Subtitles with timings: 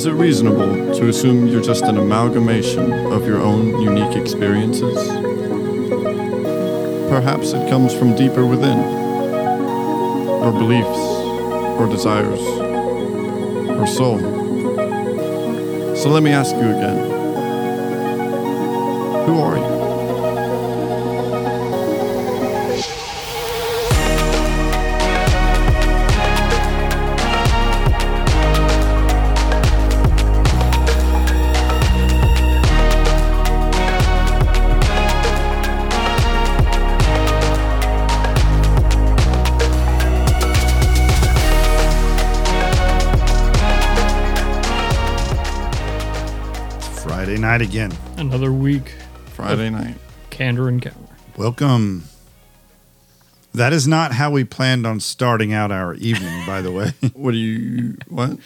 [0.00, 4.96] Is it reasonable to assume you're just an amalgamation of your own unique experiences?
[7.10, 10.88] Perhaps it comes from deeper within, or beliefs,
[11.78, 14.18] or desires, or soul.
[15.94, 16.96] So let me ask you again
[19.26, 19.79] Who are you?
[47.50, 47.90] Night again.
[48.16, 48.92] Another week,
[49.34, 49.96] Friday night.
[50.30, 50.96] candor and counter.
[51.36, 52.04] Welcome.
[53.52, 56.92] That is not how we planned on starting out our evening, by the way.
[57.12, 57.96] What do you.
[58.08, 58.38] What?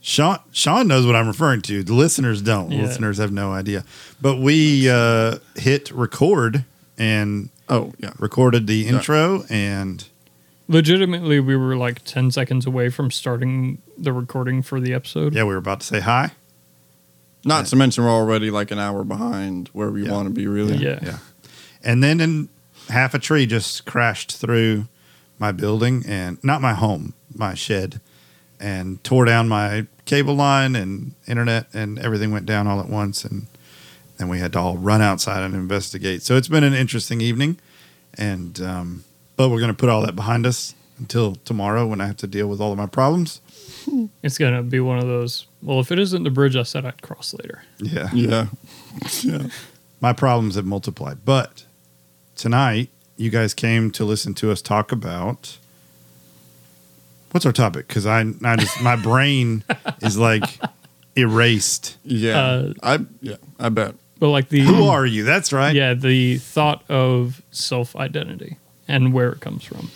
[0.00, 1.82] Sean Sean knows what I'm referring to.
[1.82, 2.68] The listeners don't.
[2.68, 2.82] The Yeah.
[2.84, 3.84] listeners have no idea.
[4.20, 6.64] But we uh, hit record
[6.96, 8.12] and Oh, yeah.
[8.20, 10.04] recorded the intro and
[10.68, 15.34] Legitimately, we were like 10 seconds away from starting the recording for the episode.
[15.34, 16.30] yeah, we were about to say hi.
[17.46, 20.12] Not to mention we're already like an hour behind where we Yeah.
[20.12, 20.76] want to be, really.
[20.76, 20.98] Yeah.
[21.02, 21.18] Yeah.
[21.82, 22.48] And then in
[22.88, 24.86] half a tree just crashed through
[25.38, 28.00] my building and not my home, my shed,
[28.58, 33.24] and tore down my cable line and internet and everything went down all at once
[33.24, 33.46] and
[34.18, 36.22] then we had to all run outside and investigate.
[36.22, 37.58] So it's been an interesting evening
[38.16, 39.04] and um,
[39.36, 42.26] but we're going to put all that behind us until tomorrow when I have to
[42.26, 43.40] deal with all of my problems.
[44.22, 46.84] It's going to be one of those, well, if it isn't the bridge I said
[46.84, 47.62] I'd cross later.
[47.78, 48.10] Yeah.
[48.12, 48.46] Yeah.
[49.22, 49.46] yeah.
[50.00, 51.24] my problems have multiplied.
[51.24, 51.64] But
[52.34, 55.58] tonight, you guys came to listen to us talk about
[57.36, 57.86] what's our topic?
[57.86, 59.62] Because I, I just my brain
[60.00, 60.58] is like
[61.16, 61.96] erased.
[62.02, 62.40] Yeah.
[62.40, 63.94] Uh, I yeah, I bet.
[64.18, 64.60] But like the.
[64.60, 65.24] Who are you?
[65.24, 65.74] That's right.
[65.74, 68.56] Yeah, the thought of self identity
[68.88, 69.90] and where it comes from.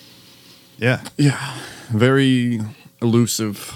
[0.76, 1.02] Yeah.
[1.16, 1.58] Yeah.
[1.88, 2.60] Very
[3.02, 3.74] elusive.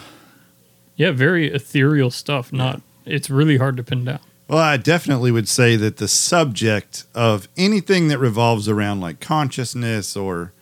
[0.96, 2.52] Yeah, very ethereal stuff.
[2.52, 4.20] Not, it's really hard to pin down.
[4.46, 10.16] Well, I definitely would say that the subject of anything that revolves around like consciousness
[10.16, 10.52] or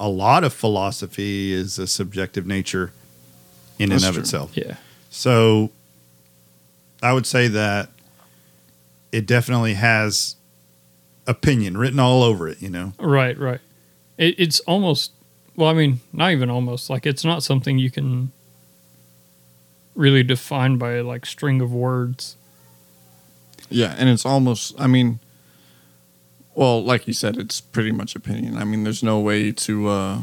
[0.00, 2.92] a lot of philosophy is a subjective nature
[3.78, 4.22] in That's and of true.
[4.22, 4.56] itself.
[4.56, 4.76] Yeah.
[5.10, 5.70] So
[7.02, 7.90] I would say that
[9.12, 10.36] it definitely has
[11.26, 12.94] opinion written all over it, you know.
[12.98, 13.60] Right, right.
[14.16, 15.12] It, it's almost,
[15.56, 16.90] well, I mean, not even almost.
[16.90, 18.32] Like, it's not something you can
[19.94, 22.36] really define by like string of words.
[23.68, 25.18] Yeah, and it's almost I mean
[26.54, 28.56] well, like you said, it's pretty much opinion.
[28.56, 30.20] I mean, there's no way to uh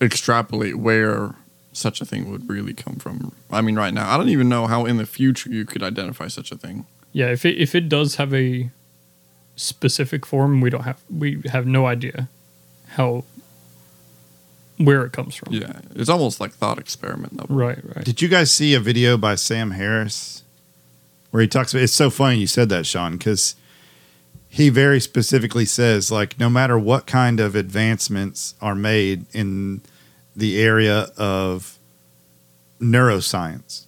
[0.00, 1.34] extrapolate where
[1.72, 3.32] such a thing would really come from.
[3.50, 6.28] I mean, right now, I don't even know how in the future you could identify
[6.28, 6.86] such a thing.
[7.12, 8.70] Yeah, if it if it does have a
[9.62, 12.28] specific form, we don't have we have no idea
[12.88, 13.24] how
[14.78, 15.52] where it comes from.
[15.52, 17.56] Yeah, it's almost like thought experiment level.
[17.56, 18.04] Right, right.
[18.04, 20.42] Did you guys see a video by Sam Harris
[21.30, 23.54] where he talks about it's so funny you said that, Sean, because
[24.48, 29.80] he very specifically says, like, no matter what kind of advancements are made in
[30.36, 31.78] the area of
[32.80, 33.86] neuroscience,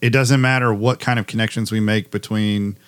[0.00, 2.78] it doesn't matter what kind of connections we make between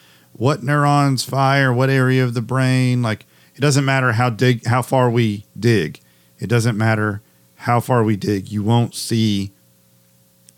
[0.42, 4.82] what neurons fire, what area of the brain, like it doesn't matter how dig how
[4.82, 6.00] far we dig.
[6.40, 7.22] It doesn't matter
[7.54, 8.50] how far we dig.
[8.50, 9.52] You won't see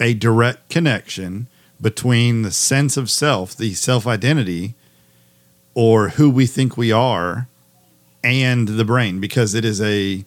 [0.01, 4.75] a direct connection between the sense of self, the self identity,
[5.75, 7.47] or who we think we are,
[8.23, 10.25] and the brain, because it is a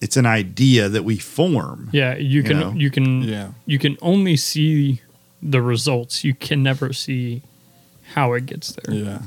[0.00, 1.88] it's an idea that we form.
[1.92, 2.72] Yeah, you can know?
[2.72, 3.52] you can Yeah.
[3.64, 5.02] you can only see
[5.40, 6.24] the results.
[6.24, 7.42] You can never see
[8.14, 8.94] how it gets there.
[8.94, 9.18] Yeah.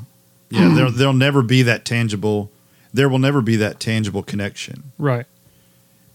[0.50, 0.98] Yeah, there hmm.
[0.98, 2.52] there'll never be that tangible.
[2.94, 4.92] There will never be that tangible connection.
[4.98, 5.26] Right.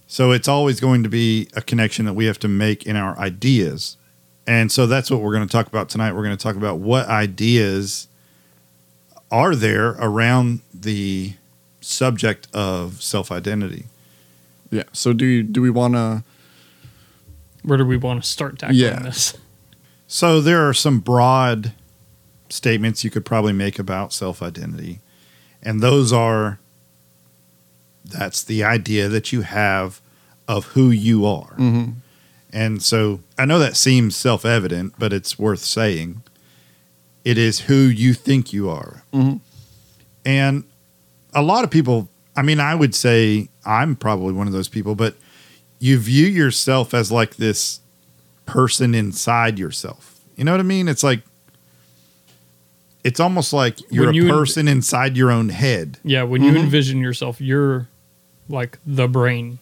[0.06, 3.18] So it's always going to be a connection that we have to make in our
[3.18, 3.96] ideas.
[4.46, 6.12] And so that's what we're going to talk about tonight.
[6.12, 8.06] We're going to talk about what ideas
[9.30, 11.32] are there around the
[11.80, 13.86] subject of self identity.
[14.70, 14.84] Yeah.
[14.92, 16.22] So do you, do we want to
[17.62, 19.00] Where do we want to start tackling Yeah.
[19.00, 19.36] this?
[20.06, 21.72] So there are some broad
[22.48, 25.00] statements you could probably make about self identity.
[25.62, 26.58] And those are
[28.04, 30.00] that's the idea that you have
[30.46, 31.54] of who you are.
[31.56, 31.94] Mhm.
[32.52, 36.22] And so I know that seems self evident, but it's worth saying.
[37.24, 39.02] It is who you think you are.
[39.12, 39.40] Mhm.
[40.24, 40.64] And
[41.34, 44.94] a lot of people, I mean, I would say I'm probably one of those people,
[44.94, 45.16] but
[45.80, 47.80] you view yourself as like this
[48.46, 50.20] person inside yourself.
[50.36, 50.86] You know what I mean?
[50.86, 51.22] It's like
[53.06, 55.98] it's almost like you're When a you en- person inside your own head.
[56.04, 56.64] Yeah, when you Mhm.
[56.64, 57.88] envision yourself, you're
[58.48, 59.58] like the brain.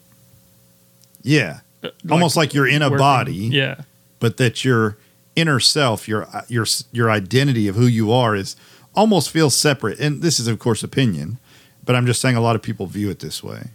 [1.23, 1.61] Yeah.
[1.83, 2.99] Uh, almost like you're in a working.
[2.99, 3.83] body, Yeah.
[4.21, 4.97] but that your
[5.37, 8.57] inner self, your your your identity of who you are is
[8.95, 9.99] almost feels separate.
[9.99, 11.39] And this is of course opinion,
[11.85, 13.69] but I'm just saying a lot of people view it this way.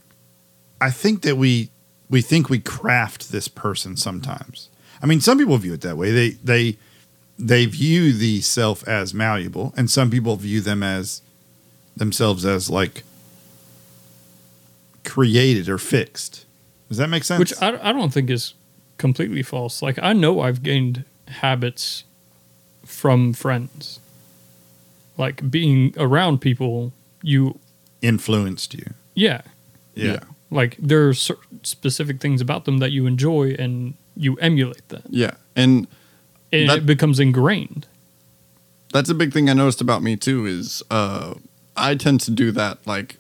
[0.82, 1.70] I think that we
[2.10, 4.70] we think we craft this person sometimes.
[5.02, 6.12] I mean, some people view it that way.
[6.12, 6.78] They they
[7.40, 11.22] they view the self as malleable, and some people view them as
[11.96, 13.04] themselves as like
[15.06, 16.46] created or fixed.
[16.90, 17.40] Does that make sense?
[17.40, 18.54] Which I, I don't think is
[18.98, 19.82] completely false.
[19.82, 22.04] Like, I know I've gained habits
[22.86, 24.00] from friends.
[25.18, 27.60] Like, being around people, you,
[28.02, 28.94] influenced you.
[29.16, 29.42] yeah.
[29.96, 30.12] Yeah.
[30.14, 30.20] Yeah.
[30.52, 35.04] Like, there are cer- specific things about them that you enjoy and you emulate that.
[35.10, 35.32] Yeah.
[35.56, 35.88] And
[36.52, 37.86] And That- it becomes ingrained.
[38.94, 41.36] that's a big thing I noticed about me too is uh
[41.78, 43.18] I tend to do that like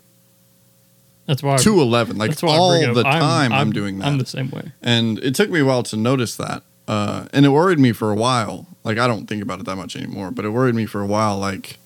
[1.27, 2.95] That's why to 11 like that's why I all bring it up.
[2.95, 4.07] the time I'm, doing that.
[4.07, 4.71] I'm the same way.
[4.81, 8.09] and it took me a while to notice that uh, and it worried me for
[8.11, 10.87] a while like i don't think about it that much anymore but it worried me
[10.87, 11.77] for a while like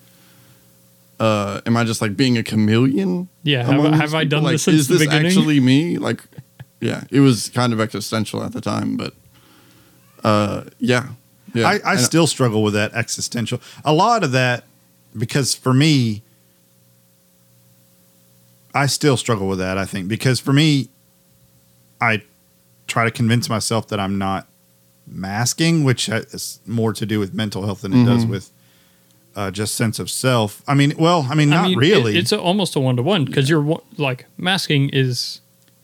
[1.19, 3.63] uh, am i just like being a chameleon Yeah.
[3.63, 5.25] Have, have I done like, this since is the this beginning?
[5.27, 6.21] actually me like
[6.79, 9.13] yeah it was kind of existential at the time but
[10.23, 11.07] uh, yeah
[11.53, 13.59] yeah I, I still struggle with that existential.
[13.85, 14.63] A lot of that,
[15.17, 16.21] because for me,
[18.73, 19.77] I still struggle with that.
[19.77, 20.89] I think because for me,
[22.01, 22.23] I
[22.87, 24.47] try to convince myself that I'm not
[25.07, 28.29] masking, which has more to do with mental health than it does Mhm.
[28.29, 28.49] with
[29.35, 30.61] uh, just sense of self.
[30.67, 32.17] I mean, well, I mean, not I mean, it- really.
[32.17, 35.41] it's a, almost a one to one because you're like masking is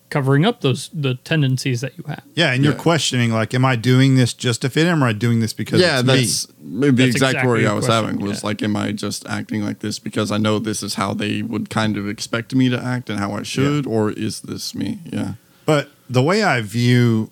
[0.09, 2.23] covering up those the tendencies that you have.
[2.33, 2.79] yeah, and you're Yeah.
[2.79, 5.53] questioning like, am I doing this just to fit in, or am I doing this
[5.53, 6.13] because yeah, it's me?
[6.15, 8.21] that's the That's exact exactly worry I was question, having.
[8.25, 8.47] Was yeah.
[8.47, 11.69] like, am I just acting like this because I know this is how they would
[11.69, 14.99] kind of expect me to act and how I should, or is this me?
[15.05, 15.33] Yeah,
[15.65, 17.29] But the way I view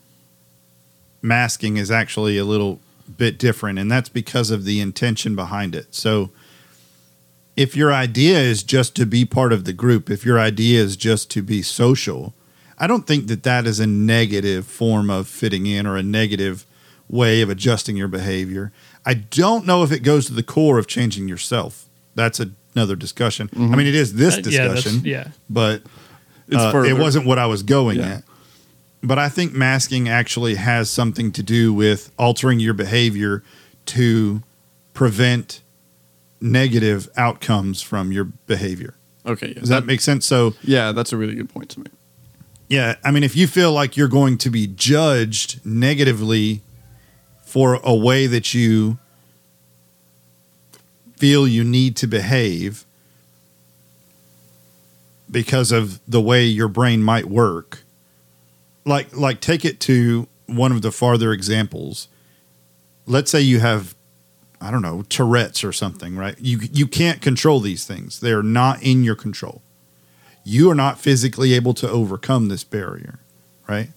[1.22, 2.80] masking is actually a little
[3.18, 5.96] bit different, and that's because of the intention behind it.
[5.96, 6.30] So,
[7.56, 10.96] if your idea is just to be part of the group, if your idea is
[10.96, 12.36] just to be social,
[12.78, 16.66] I don't think that that is a negative form of fitting in or a negative
[17.10, 18.72] way of adjusting your behavior.
[19.06, 21.86] I don't know if it goes to the core of changing yourself.
[22.16, 22.40] That's
[22.76, 23.50] another discussion.
[23.56, 25.30] I mean, it is this Uh, yeah, discussion, yeah.
[25.50, 25.82] but
[26.54, 28.08] uh, it wasn't what I was going Yeah.
[28.18, 28.24] at.
[29.04, 33.44] But I think masking actually has something to do with altering your behavior
[33.88, 34.42] to
[34.94, 35.62] prevent
[36.42, 38.96] negative outcomes from your behavior.
[39.26, 39.50] okay.
[39.50, 40.26] Yeah, Does that make sense?
[40.26, 41.88] So, yeah, that's a really good point to me.
[42.68, 46.62] Yeah, I mean, if you feel like you're going to be judged negatively
[47.42, 48.98] for a way that you
[51.16, 52.86] feel you need to behave
[55.32, 57.84] because of the way your brain might work,
[58.86, 62.10] like like take it to one of the farther examples.
[63.06, 63.96] Let's say you have
[64.60, 66.36] I don't know, Tourette's or something, right?
[66.40, 68.20] You you can't control these things.
[68.20, 69.62] They're not in your control
[70.48, 73.20] you are not physically able to overcome this barrier,
[73.68, 73.90] right?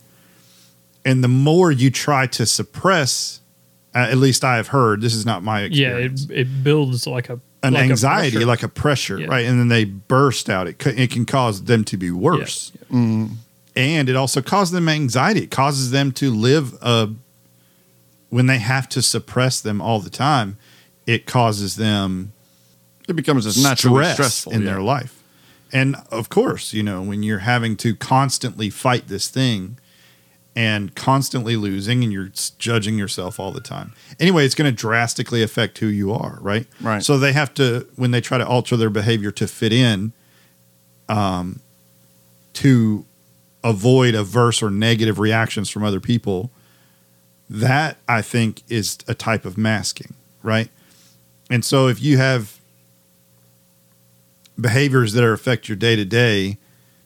[1.05, 3.41] And the more you try to suppress,
[3.95, 7.29] at least I have heard, this is not my Yeah, experience, it, it builds like
[7.31, 8.47] a an like anxiety, pressure.
[8.47, 9.27] like a pressure, Yeah.
[9.29, 9.45] right?
[9.47, 10.67] And then they burst out.
[10.67, 12.73] It, it can cause them to be worse.
[12.91, 13.31] Yeah, Mm,
[13.77, 15.43] And it also causes them anxiety.
[15.43, 17.11] It causes them to live a,
[18.31, 20.57] when they have to suppress them all the time,
[21.07, 22.33] it causes them
[23.09, 24.71] it becomes a naturally stress stressful in yeah.
[24.73, 25.20] their life.
[25.73, 29.79] And of course, you know, when you're having to constantly fight this thing
[30.57, 33.93] and constantly losing and you're judging yourself all the time.
[34.19, 36.67] Anyway, it's going to drastically affect who you are, right?
[36.81, 37.03] Right.
[37.03, 40.13] So they have to when they try to alter their behavior to fit in
[41.09, 41.61] um
[42.55, 43.05] to
[43.63, 46.51] avoid averse or negative reactions from other people,
[47.49, 50.69] that I think is a type of masking, right?
[51.51, 52.60] And so if you have
[54.61, 56.59] behaviors that affect your day to day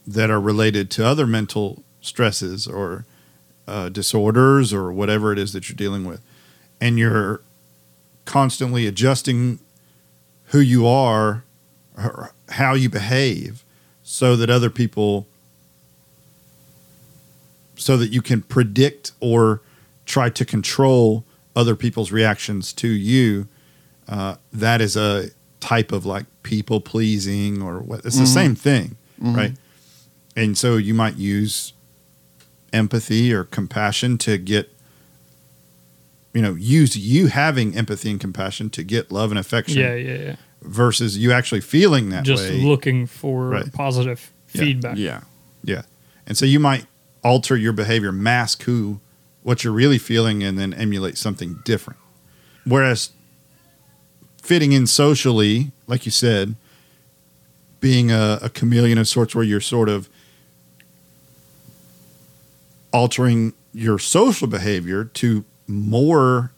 [0.07, 3.05] that are related to other mental stresses or
[3.67, 6.21] uh, disorders or whatever it is that you're dealing with,
[6.81, 7.41] and you're
[8.25, 9.59] constantly adjusting
[10.47, 11.45] who you are,
[11.97, 13.65] or how you behave,
[14.03, 15.27] so that other people,
[17.77, 19.63] so that you can predict or
[20.05, 21.25] try to control
[21.57, 23.49] other people's reactions to you.
[24.07, 25.31] Uh, that is a
[25.61, 28.35] type of like people pleasing or what it's the Mhm.
[28.35, 29.37] same thing Mhm.
[29.37, 29.55] right
[30.37, 31.73] and so you might use
[32.73, 34.71] empathy or compassion to get
[36.33, 40.17] you know use you having empathy and compassion to get love and affection Yeah, yeah,
[40.19, 40.37] yeah.
[40.63, 43.73] versus you actually feeling that Just way looking for Right.
[43.73, 44.61] positive Yeah.
[44.61, 44.97] feedback.
[44.99, 45.21] Yeah.
[45.65, 45.83] yeah
[46.27, 46.87] and so you might
[47.23, 49.01] alter your behavior mask who
[49.43, 51.99] what you're really feeling and then emulate something different
[52.65, 53.11] whereas
[54.45, 56.55] fitting in socially like you said
[57.81, 60.09] being a, a chameleon of sorts where you're sort of
[62.93, 66.53] altering your social behavior to more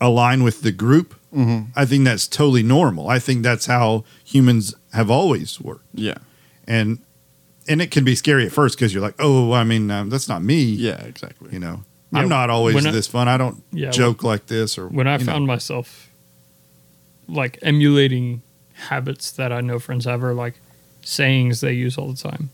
[0.00, 1.64] align with the group Mm-hmm.
[1.74, 6.14] i think that's totally normal i think that's how humans have always worked Yeah.
[6.68, 7.00] and
[7.66, 10.28] and it can be scary at first because you're like oh i mean um, that's
[10.28, 11.02] not me Yeah.
[11.02, 11.48] Exactly.
[11.50, 11.82] you know
[12.12, 14.86] Yeah, i'm not always when I- this fun i don't Yeah, joke like this or
[14.86, 15.32] when I you know.
[15.32, 16.03] found myself
[17.28, 18.42] like emulating
[18.74, 20.54] habits that I know friends have or like
[21.02, 22.50] sayings they use all the time,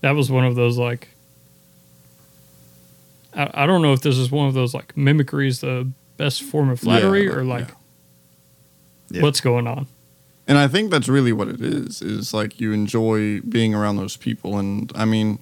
[0.00, 1.08] that was one of those like
[3.34, 6.42] I, I don't know if this is one of those like mimicry is the best
[6.42, 7.74] form of flattery Yeah, or like yeah.
[9.18, 9.22] Yeah.
[9.22, 9.86] what's going on.
[10.48, 12.00] And I think that's really what it is.
[12.02, 15.40] Is like you enjoy being around those people, and I mean,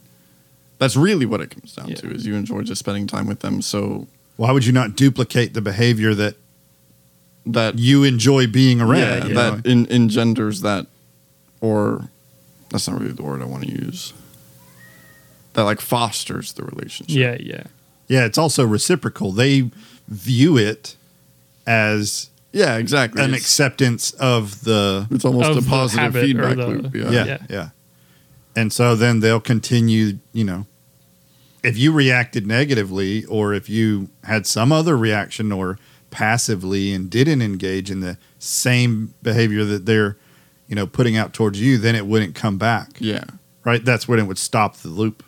[0.79, 1.97] that's really what it comes down Yeah.
[1.97, 2.11] to.
[2.11, 3.61] Is you enjoy just spending time with them.
[3.61, 6.37] So why would you not duplicate the behavior that
[7.47, 10.87] that you enjoy being around yeah, you that en- engenders that,
[11.61, 12.09] or
[12.71, 14.13] that's not really the word I want to use.
[15.55, 17.15] That like fosters the relationship.
[17.15, 17.65] Yeah, yeah.
[18.09, 19.71] yeah it's also reciprocal they
[20.09, 20.97] view it
[21.67, 23.23] as yeah, exactly.
[23.23, 26.95] an It's, acceptance of the it's almost of a positive feedback the- loop.
[26.95, 27.11] Yeah.
[27.11, 27.39] yeah, Yeah.
[27.49, 27.69] yeah
[28.57, 30.67] and so then they'll continue you know
[31.63, 35.79] if you reacted negatively or if you had some other reaction or
[36.15, 40.17] passively and didn't engage in the same behavior that they're
[40.69, 43.25] you know putting out towards you then it wouldn't come back yeah.
[43.65, 45.25] right that's when it would stop the loop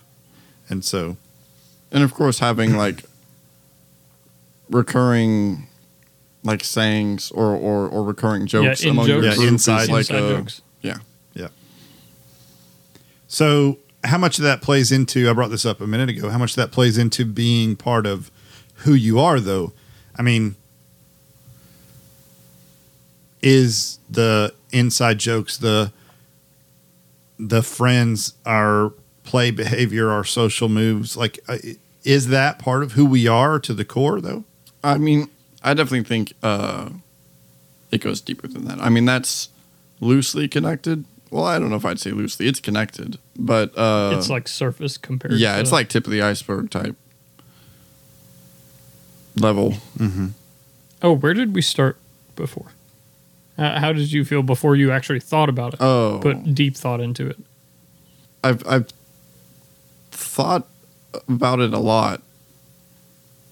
[0.69, 1.16] and so
[1.90, 3.02] and of course having like
[4.71, 5.66] recurring
[6.45, 9.23] like sayings or or, or recurring jokes in among jokes.
[9.25, 10.62] your Yeah, group inside- like Inside a, jokes.
[10.83, 10.97] yeah
[11.35, 11.49] Yeah.
[13.26, 15.28] So, how much of that plays into?
[15.28, 16.31] I brought this up a minute ago.
[16.31, 18.31] How much of that plays into being part of
[18.85, 19.73] who you are, though?
[20.16, 20.55] I mean,
[23.47, 25.93] is the inside jokes the
[27.38, 31.59] the friends, our play behavior, our social moves, like, uh,
[32.03, 34.43] is that part of who we are to the core, though?
[34.83, 35.29] I mean
[35.62, 36.91] I definitely think uh
[37.93, 39.49] it goes deeper than that I mean that's
[40.00, 44.31] loosely connected well I don't know if I'd say loosely it's connected but uh it's
[44.31, 46.95] like surface compared yeah to it's like tip of the iceberg type
[49.37, 50.29] level Mm-hmm.
[51.03, 51.97] Oh, where did we start
[52.37, 52.73] before?
[53.59, 55.81] Uh, how did you feel before you actually thought about it?
[55.83, 57.39] oh Put deep thought into it.
[58.45, 58.89] I've I've
[60.11, 60.67] thought
[61.29, 62.21] about it a lot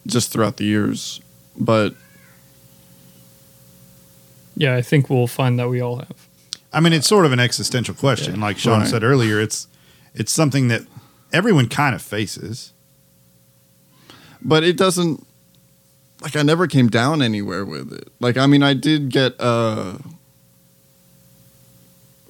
[0.06, 1.20] just throughout the years,
[1.58, 1.94] but
[4.56, 6.28] Yeah, I think we'll find that we all have.
[6.72, 8.88] I mean, it's sort of an existential question, like Sean Right.
[8.88, 9.40] said earlier.
[9.40, 9.68] It's
[10.14, 10.82] it's something that
[11.32, 12.72] everyone kind of faces.
[14.42, 15.26] but it doesn't
[16.24, 18.08] like I never came down anywhere with it.
[18.18, 19.98] Like I mean I did get uh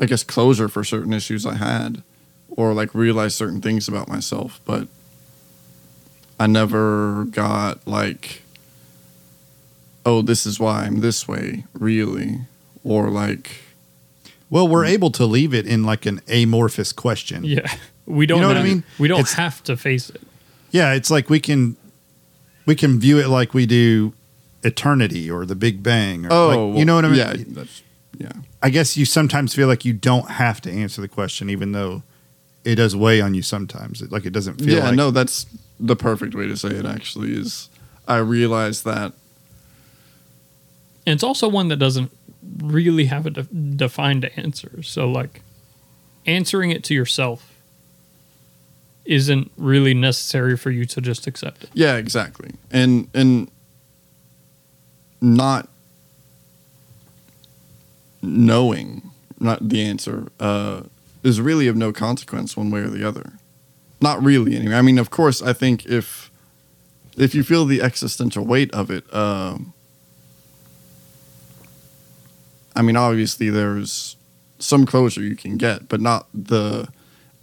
[0.01, 2.03] I guess closure for certain issues I had
[2.49, 4.89] or like realize certain things about myself, but
[6.39, 8.43] I never got like
[10.05, 12.41] oh this is why I'm this way really
[12.83, 13.63] or like
[14.51, 17.45] Well, we're able to leave it in like an amorphous question.
[17.45, 17.73] Yeah,
[18.07, 18.39] we don't.
[18.39, 18.85] You know what I mean?
[18.99, 20.21] We don't It's- have to face it.
[20.71, 21.77] Yeah, it's like we can
[22.67, 24.15] we can view it like we do
[24.63, 26.27] eternity or the Big Bang.
[26.27, 27.19] Or Oh, like, you know what I mean?
[27.19, 27.83] Yeah, that's
[28.19, 28.33] yeah.
[28.63, 32.03] I guess you sometimes feel like you don't have to answer the question, even though
[32.65, 34.01] it does weigh on you sometimes.
[34.01, 35.47] It, like it doesn't feel yeah, like no, that's
[35.79, 36.87] the perfect way to say it.
[36.87, 37.69] Actually, is
[38.09, 39.13] I realize that
[41.07, 42.11] And it's also one that doesn't
[42.63, 44.83] really have a de- defined answer.
[44.83, 45.43] So, like,
[46.27, 47.54] answering it to yourself
[49.05, 51.71] isn't really necessary for you to just accept it.
[51.75, 53.51] yeah, exactly, and and
[55.21, 55.69] not
[58.23, 60.83] knowing not the answer uh,
[61.23, 63.33] is really of no consequence one way or the other.
[64.01, 64.75] Not really, anyway.
[64.75, 66.31] I mean, of course, I think if
[67.17, 69.73] if you feel the existential weight of it, um,
[72.75, 74.17] I mean, obviously there's
[74.59, 76.89] some closure you can get, but not the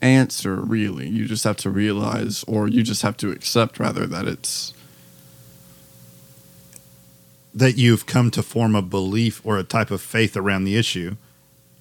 [0.02, 1.08] answer really.
[1.08, 4.74] You just have to realize, or you just have to accept, rather, that it's
[7.54, 11.16] that you've come to form a belief or a type of faith around the issue.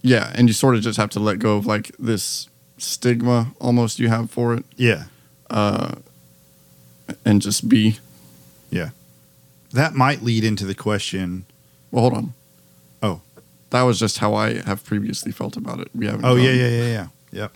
[0.03, 2.49] yeah, and you sort of just have to let go of like this
[2.79, 4.65] stigma almost you have for it.
[4.77, 5.05] Yeah.
[5.51, 5.97] uh,
[7.25, 7.99] and just be.
[8.71, 8.91] Yeah.
[9.73, 11.45] That might lead into the question.
[11.91, 12.35] Well, hold on.
[13.03, 13.21] Oh.
[13.71, 15.89] That was just how I have previously felt about it.
[15.95, 16.25] We haven't.
[16.25, 17.07] Oh, yeah, gone- yeah, yeah, yeah.
[17.33, 17.53] Yep.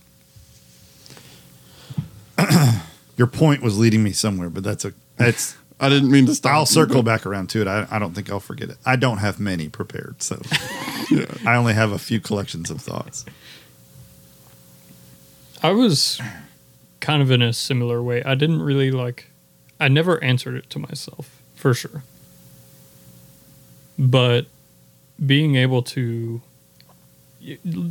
[3.17, 5.57] Your point was leading me somewhere, but that's a that's.
[5.81, 6.53] I didn't mean to stop.
[6.53, 7.67] I'll circle back around to it.
[7.69, 8.77] I, I don't think I'll forget it.
[8.87, 10.41] I don't have many prepared, so
[11.11, 11.27] Yeah.
[11.47, 13.25] I only have a few collections of thoughts.
[15.63, 16.21] I was
[17.01, 18.23] kind of in a similar way.
[18.23, 19.31] I didn't really like,
[19.81, 22.05] I never answered it to myself, for sure.
[23.99, 24.47] But
[25.25, 26.41] being able to, y-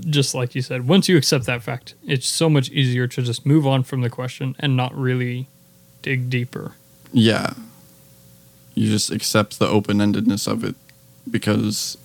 [0.10, 3.46] just like you said, once you accept that fact, it's so much easier to just
[3.46, 5.48] move on from the question and not really
[6.02, 6.74] dig deeper.
[7.12, 7.54] Yeah.
[8.76, 10.76] You just accept the open endedness of it
[11.30, 11.98] because.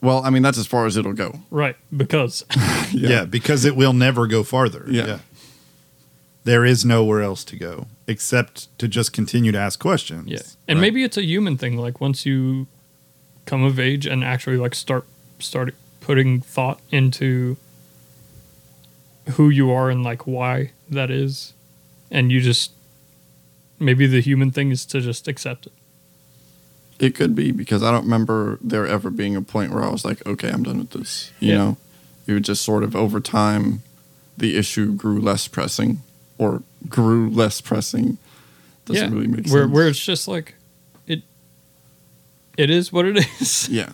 [0.00, 1.40] Well, I mean, that's as far as it'll go.
[1.50, 1.76] Right.
[1.96, 2.44] Because,
[2.92, 3.24] Yeah.
[3.24, 4.84] because it will never go farther.
[4.88, 5.20] Yeah.
[6.44, 10.30] There is nowhere else to go except to just continue to ask questions.
[10.30, 10.40] yeah.
[10.68, 10.82] And Right.
[10.82, 11.78] maybe it's a human thing.
[11.78, 12.66] Like once you
[13.46, 15.04] come of age and actually like start,
[15.38, 17.56] start putting thought into
[19.32, 21.54] who you are and like why that is
[22.10, 22.72] and you just
[23.78, 25.72] maybe the human thing is to just accept it
[26.98, 30.04] It could be because I don't remember there ever being a point where I was
[30.04, 31.32] like, okay, I'm done with this.
[31.40, 31.56] You Yeah.
[31.56, 31.76] know,
[32.26, 33.82] it would just sort of over time,
[34.36, 36.02] the issue grew less pressing
[36.38, 38.18] or grew less pressing.
[38.84, 39.72] Doesn't really make where sense.
[39.72, 40.54] where it's just like
[42.56, 43.90] it is what it is yeah.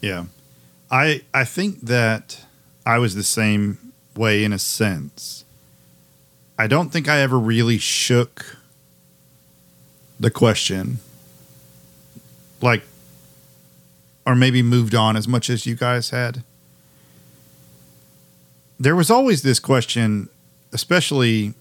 [0.00, 0.24] Yeah.
[0.90, 2.44] I I think that
[2.86, 5.44] I was the same way in a sense.
[6.58, 8.56] I don't think I ever really shook
[10.18, 10.98] the question
[12.60, 12.82] like
[14.26, 16.42] or maybe moved on as much as you guys had.
[18.78, 20.28] There was always this question,
[20.72, 21.54] especially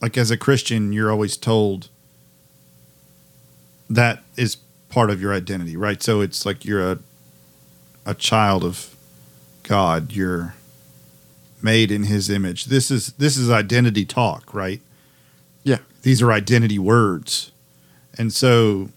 [0.00, 1.88] like as a Christian, you're always told
[3.96, 4.56] that is
[4.88, 6.02] part of your identity, right?
[6.02, 6.98] So it's like you're a
[8.04, 8.96] a child of
[9.62, 10.12] God.
[10.12, 10.54] You're
[11.62, 12.66] made in His image.
[12.66, 14.80] This is this is identity talk, right?
[15.62, 15.78] Yeah.
[16.02, 17.52] These are identity words,
[18.18, 18.90] and so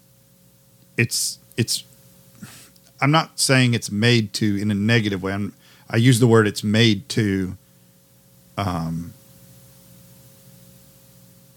[0.97, 1.83] it's it's.
[3.01, 5.33] I'm not saying it's made to in a negative way.
[5.33, 5.53] I'm,
[5.89, 7.57] I use the word it's made to.
[8.57, 9.13] Um,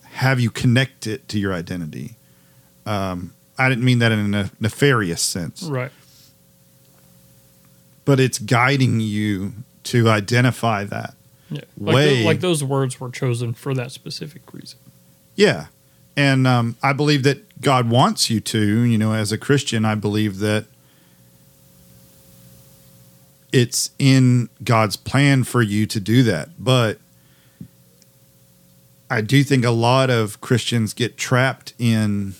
[0.02, 2.17] have you connect it to your identity?
[2.88, 5.90] Um, I didn't mean that in a nefarious sense right
[8.04, 11.14] but it's guiding you to identify that.
[11.50, 14.78] yeah like, Way- tho- like those words were chosen for that specific reason
[15.36, 15.66] Yeah.
[16.16, 19.94] And um, I believe that God wants you to, you know, as a Christian, I
[19.94, 20.64] believe that
[23.52, 26.48] it's in God's plan for you to do that.
[26.58, 26.98] But
[29.08, 32.34] I do think a lot of Christians get trapped in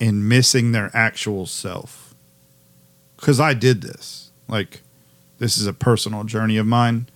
[0.00, 2.14] in missing their actual self.
[3.16, 4.30] Cuz I did this.
[4.48, 4.82] Like
[5.38, 7.08] this is a personal journey of mine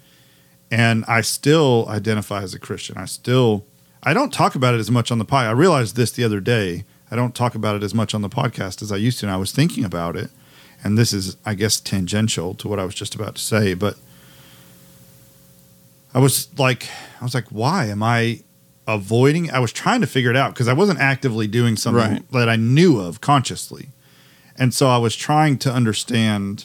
[0.70, 2.96] and I still identify as a Christian.
[2.96, 3.64] I still
[4.02, 5.46] I don't talk about it as much on the pod.
[5.46, 6.84] I realized this the other day.
[7.10, 9.32] I don't talk about it as much on the podcast as I used to, and
[9.32, 10.30] I was thinking about it.
[10.84, 13.96] And this is, I guess, tangential to what I was just about to say, but
[16.14, 16.88] I was like,
[17.20, 18.40] I was like, why am I
[18.88, 19.50] avoiding?
[19.52, 22.32] I was trying to figure it out because I wasn't actively doing something Right.
[22.32, 23.90] that I knew of consciously,
[24.56, 26.64] and so I was trying to understand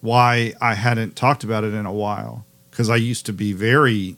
[0.00, 4.16] why I hadn't talked about it in a while because I used to be very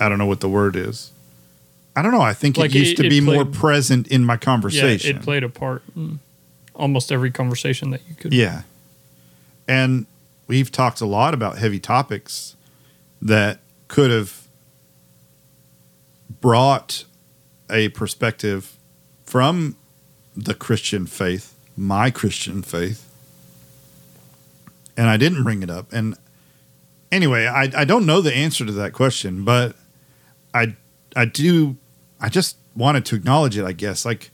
[0.00, 1.10] I don't know what the word is.
[1.94, 2.20] I don't know.
[2.20, 5.10] I think Like it used it- to be more present in my conversation.
[5.12, 6.18] yeah it played a part in
[6.74, 8.62] almost every conversation that you could Yeah.
[9.66, 10.04] And
[10.46, 12.54] we've talked a lot about heavy topics
[13.26, 14.46] that could have
[16.40, 17.04] brought
[17.68, 18.76] a perspective
[19.24, 19.76] from
[20.36, 23.02] the Christian faith, my Christian faith.
[24.96, 25.92] And I didn't bring it up.
[25.92, 26.16] And
[27.10, 29.74] anyway, I, I don't know the answer to that question, but
[30.54, 30.76] I
[31.14, 31.76] I do
[32.20, 34.04] I just wanted to acknowledge it, I guess.
[34.04, 34.30] Like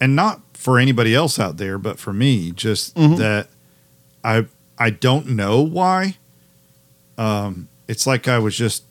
[0.00, 3.16] and not for anybody else out there, but for me, just mm-hmm.
[3.16, 3.48] that
[4.22, 4.46] I
[4.78, 6.18] I don't know why.
[7.18, 8.84] Um, it's like I was just,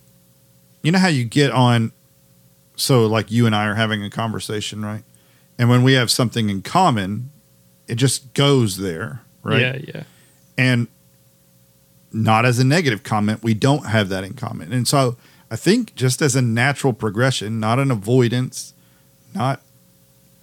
[0.84, 1.92] you know how you get on,
[2.76, 5.04] so like you and I are having a conversation, right?
[5.58, 7.32] And when we have something in common,
[7.88, 9.62] it just goes there, right?
[9.62, 10.04] yeah yeah
[10.58, 10.88] and
[12.12, 15.16] not as a negative comment we don't have that in common and so
[15.52, 18.74] i think just as a natural progression not an avoidance
[19.36, 19.62] not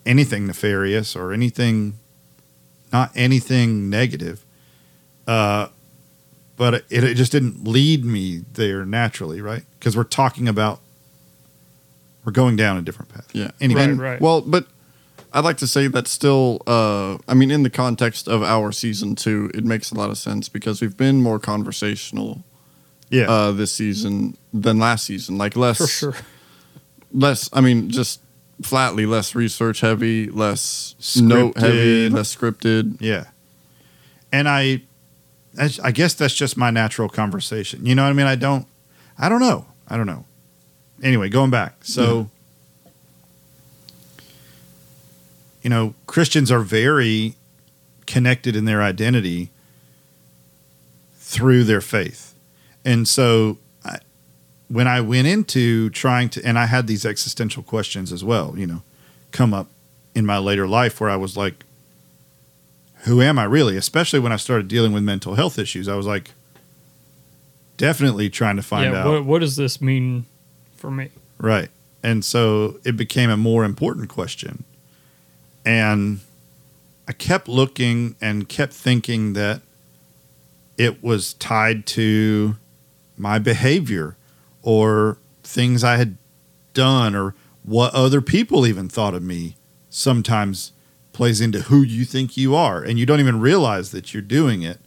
[0.07, 1.99] anything nefarious or anything,
[2.92, 4.44] not anything negative.
[5.27, 5.68] Uh,
[6.57, 9.62] but it, it just didn't lead me there naturally, right?
[9.79, 10.81] Because we're talking about
[12.25, 13.29] we're going down a different path.
[13.33, 13.51] Yeah.
[13.61, 14.21] Anyway, Right, And- right.
[14.21, 14.67] Well, but
[15.33, 19.14] I'd like to say that still, uh, I mean, in the context of our season
[19.17, 22.45] two, it makes a lot of sense because we've been more conversational
[23.11, 25.37] yeah, uh, this season than last season.
[25.37, 26.14] Like less, For sure.
[27.12, 27.51] less.
[27.53, 28.21] I mean, just
[28.62, 32.97] flatly less research heavy, less note heavy, less scripted.
[33.01, 33.25] Yeah.
[34.33, 34.83] And I,
[35.59, 37.87] I I guess that's just my natural conversation.
[37.87, 38.27] You know what I mean?
[38.27, 38.67] I don't,
[39.19, 39.67] I don't know.
[39.88, 40.25] I don't know.
[41.03, 41.85] Anyway, going back.
[41.85, 42.31] So,
[45.62, 47.35] you know, Christians are very
[48.07, 49.51] connected in their identity
[51.19, 52.35] through their faith.
[52.85, 53.99] And so, I,
[54.69, 58.67] when I went into trying to, and I had these existential questions as well, you
[58.67, 58.83] know,
[59.31, 59.69] come up
[60.14, 61.64] in my later life where I was like,
[63.05, 63.77] who am I really?
[63.77, 66.31] Especially when I started dealing with mental health issues, I was like,
[67.77, 69.03] definitely trying to find yeah.
[69.03, 69.11] out.
[69.11, 70.27] What, what does this mean
[70.77, 71.11] for me?
[71.38, 71.69] Right.
[72.03, 74.64] And so it became a more important question.
[75.64, 76.21] And
[77.09, 79.62] I kept looking and kept thinking that
[80.79, 82.57] it was tied to
[83.17, 84.17] my behavior
[84.62, 86.17] or things I had
[86.73, 89.57] done or what other people even thought of me
[89.88, 90.73] sometimes
[91.14, 92.83] plays into who you think you are.
[92.83, 94.81] And you don't even realize that you're doing it,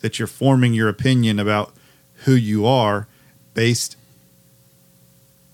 [0.00, 1.72] that you're forming your opinion about
[2.24, 3.06] who you are
[3.54, 3.96] based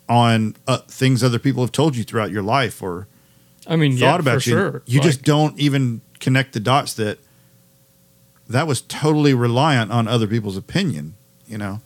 [0.09, 3.07] on uh, things other people have told you throughout your life or
[3.67, 4.57] I mean, thought yeah, about for you.
[4.57, 4.83] sure.
[4.87, 7.19] You just don't even connect the dots that
[8.49, 11.15] that was totally reliant on other people's opinion,
[11.47, 11.81] you know.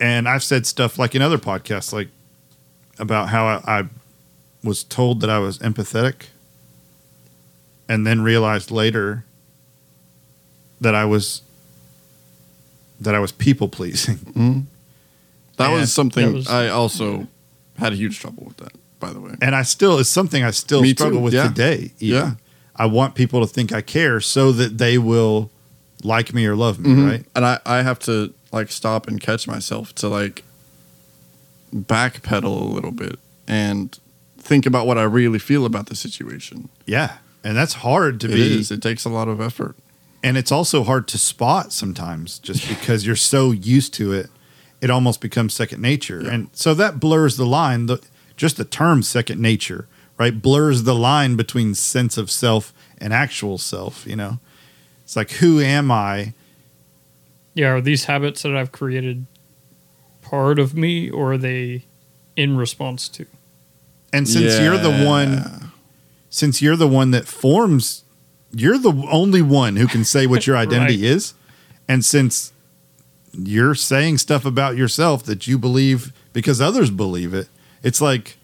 [0.00, 2.08] And I've said stuff like in other podcasts, like
[2.98, 3.84] about how I, I
[4.64, 6.26] was told that I was empathetic,
[7.88, 9.24] and then realized later
[10.80, 11.42] that I was
[13.00, 14.66] that I was people pleasing.
[15.56, 17.26] That And was something that was- I also
[17.78, 19.34] had a huge trouble with that, by the way.
[19.42, 21.48] and I still it's something I still Me struggle too, with yeah.
[21.48, 21.90] today.
[21.98, 22.16] even.
[22.16, 22.34] Yeah.
[22.76, 25.50] I want people to think I care so that they will
[26.04, 27.10] like me or love me, Mhm.
[27.10, 27.24] right?
[27.34, 30.44] And I, I have to like stop and catch myself to like
[31.74, 33.98] backpedal a little bit and
[34.38, 36.68] think about what I really feel about the situation.
[36.86, 38.70] Yeah, and that's hard to It be, is.
[38.70, 39.76] It takes a lot of effort.
[40.22, 44.28] and it's also hard to spot sometimes, just because you're so used to it,
[44.80, 46.30] it almost becomes second nature, Yeah.
[46.34, 47.86] and so that blurs the line.
[47.86, 48.00] The
[48.36, 53.58] just the term second nature, right, blurs the line between sense of self and actual
[53.58, 54.06] self.
[54.06, 54.38] You know,
[55.04, 56.34] it's like who am I?
[57.54, 59.26] yeah, are these habits that I've created
[60.22, 61.84] part of me, or are they
[62.36, 63.26] in response to?
[64.12, 65.58] And since you're the one Yeah.
[66.30, 68.04] Since you're the one that forms
[68.52, 71.10] you're the only one who can say what your identity Right.
[71.16, 71.34] is
[71.86, 72.52] and since
[73.32, 77.48] you're saying stuff about yourself that you believe because others believe it
[77.82, 78.36] it's like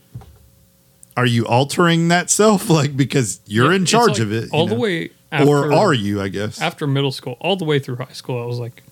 [1.16, 4.50] are you altering that self like because you're Yeah, in charge like of it you
[4.52, 5.10] all the way.
[5.32, 8.40] After, or are you i guess after middle school, all the way through high school?
[8.40, 8.84] I was like,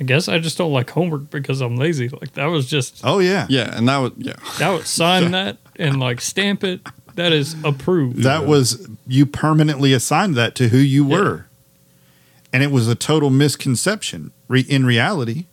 [0.00, 2.08] I guess I just don't like homework because I'm lazy.
[2.08, 4.32] Like that was just oh yeah Yeah, and that was yeah.
[4.58, 6.80] that would sign that and like stamp it.
[7.18, 8.22] That is approved.
[8.22, 11.18] that was you permanently assigned that to who you Yeah.
[11.18, 11.46] were
[12.52, 15.46] and it was a total misconception Re- in reality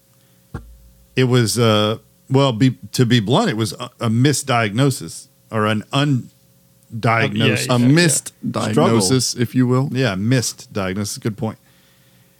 [1.15, 1.97] it was uh
[2.29, 7.87] well be to be blunt it was a, a misdiagnosis or an undiagnosed A Yeah.
[7.87, 9.89] missed diagnosis, if you will.
[9.91, 11.57] yeah missed diagnosis good point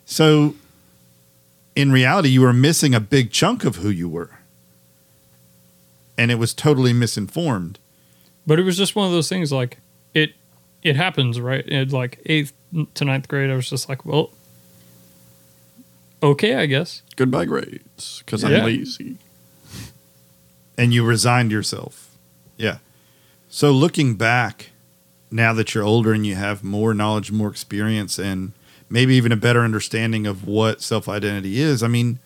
[0.06, 0.54] so
[1.76, 4.30] in reality you were missing a big chunk of who you were
[6.18, 7.80] and it was totally misinformed
[8.48, 9.80] But it was just one of those things like
[10.14, 10.34] it
[10.84, 11.66] it happens, right?
[11.68, 12.54] It like eighth
[12.94, 14.32] to ninth grade, I was just like, well,
[16.22, 17.02] okay, I guess.
[17.16, 18.58] Goodbye grades, because Yeah.
[18.60, 19.18] I'm lazy.
[20.78, 22.10] and you resigned yourself.
[22.58, 22.78] Yeah.
[23.50, 24.72] So looking back,
[25.32, 28.52] now that you're older and you have more knowledge, more experience, and
[28.90, 32.20] maybe even a better understanding of what self identity is, I mean,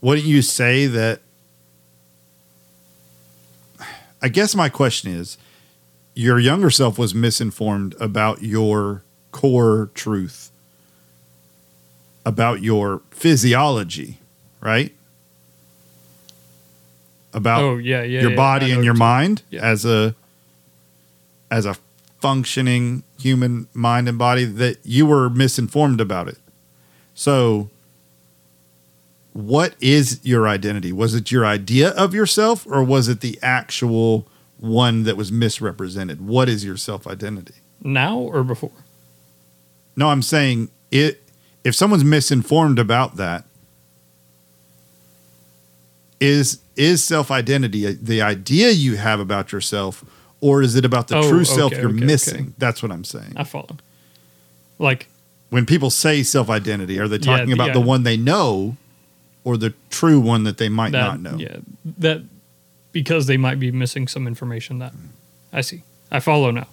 [0.00, 1.20] wouldn't you say that?
[4.26, 5.38] I guess my question is
[6.16, 10.50] your younger self was misinformed about your core truth,
[12.24, 14.18] about your physiology,
[14.60, 14.92] right?
[17.32, 18.22] About oh yeah, yeah.
[18.22, 20.16] your yeah, body and your mind as a
[21.48, 21.76] as a
[22.20, 26.38] functioning human mind and body that you were misinformed about it.
[27.14, 27.70] So
[29.36, 30.92] what is your identity?
[30.92, 34.26] Was it your idea of yourself or was it the actual
[34.58, 36.26] one that was misrepresented.
[36.26, 37.54] What is your self identity?
[37.82, 38.72] Now or before?
[39.96, 41.22] No, I'm saying it.
[41.64, 43.44] If someone's misinformed about that,
[46.20, 50.04] is is self identity the idea you have about yourself,
[50.40, 52.40] or is it about the Oh, true self you're okay, missing?
[52.40, 52.52] okay.
[52.58, 53.32] That's what I'm saying.
[53.36, 53.76] I follow.
[54.78, 55.08] Like
[55.50, 57.72] When people say self identity, are they talking Yeah, about yeah.
[57.74, 58.76] the one they know,
[59.46, 60.98] or the true one that they might that.
[60.98, 61.36] not know?
[61.38, 61.58] Yeah,
[61.98, 62.24] that
[62.90, 64.80] because they might be missing some information.
[64.80, 64.92] That
[65.52, 65.84] I see.
[66.10, 66.66] I follow now.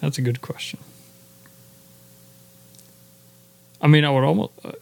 [0.00, 0.80] That's a good question.
[3.80, 4.72] I mean, I would almost uh,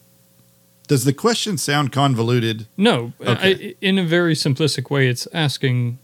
[0.87, 2.66] Does the question sound convoluted?
[2.79, 3.12] no.
[3.20, 3.68] Okay.
[3.70, 5.98] I, in a very simplistic way, it's asking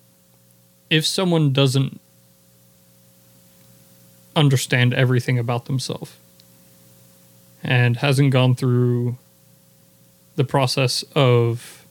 [0.90, 2.00] if someone doesn't
[4.36, 6.12] understand everything about themselves
[7.64, 9.16] and hasn't gone through
[10.36, 11.84] the process of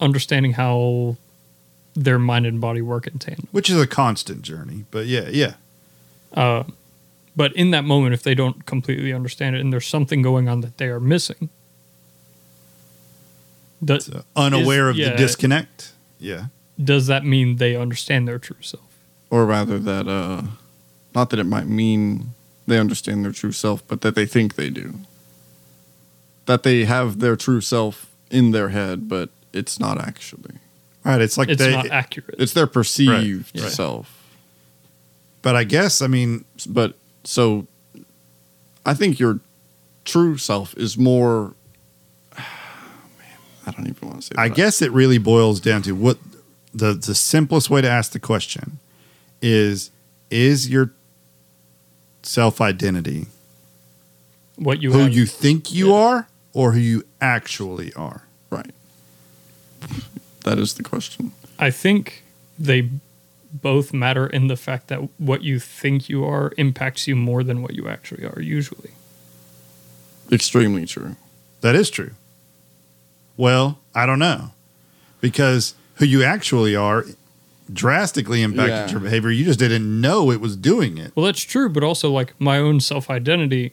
[0.00, 1.16] understanding how
[1.94, 3.48] their mind and body work in tandem.
[3.50, 5.54] Which is a constant journey, but yeah, yeah.
[6.32, 6.64] Uh,
[7.36, 10.60] but in that moment, if they don't completely understand it and there's something going on
[10.62, 11.50] that they are missing,
[13.84, 15.10] does, So unaware of yeah.
[15.10, 15.92] the disconnect.
[16.18, 16.46] Yeah.
[16.82, 18.84] does that mean they understand their true self?
[19.30, 20.42] or rather that uh
[21.14, 22.32] not that it might mean
[22.68, 24.94] they understand their true self but that they think they do
[26.46, 30.54] that they have their true self in their head but it's not actually
[31.04, 31.22] Right.
[31.22, 32.34] It's like It's they, not accurate.
[32.38, 33.70] it's their perceived Right.
[33.72, 34.14] self
[35.40, 37.66] but I guess, I mean, but so
[38.86, 39.40] i think your
[40.04, 41.54] true self is more
[42.36, 42.44] man
[43.66, 46.18] i don't even want to say that I guess it really boils down to what
[46.74, 48.78] the the simplest way to ask the question
[49.42, 49.90] is
[50.30, 50.92] is your
[52.28, 53.26] self identity
[54.56, 55.94] what you who have- you think you Yeah.
[55.94, 58.24] are or who you actually are.
[58.50, 58.70] right
[60.44, 62.22] that is the question I think
[62.58, 62.90] they
[63.50, 67.62] both matter in the fact that what you think you are impacts you more than
[67.62, 68.90] what you actually are, usually.
[70.30, 71.16] extremely true
[71.62, 72.12] That is true.
[73.36, 74.52] Well, I don't know.
[75.20, 77.04] Because who you actually are
[77.72, 78.90] drastically impacted Yeah.
[78.90, 79.30] your behavior.
[79.30, 81.12] You just didn't know it was doing it.
[81.14, 83.72] Well, that's true, but also, like, my own self identity,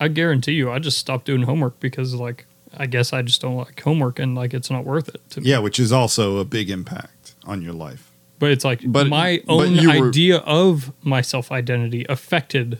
[0.00, 3.56] I guarantee you, I just stopped doing homework because, like, I guess I just don't
[3.56, 5.48] like homework and, like, it's not worth it to me.
[5.50, 8.10] Yeah, which is also a big impact on your life.
[8.38, 12.78] But it's like But- my but own you were- idea of my self identity affected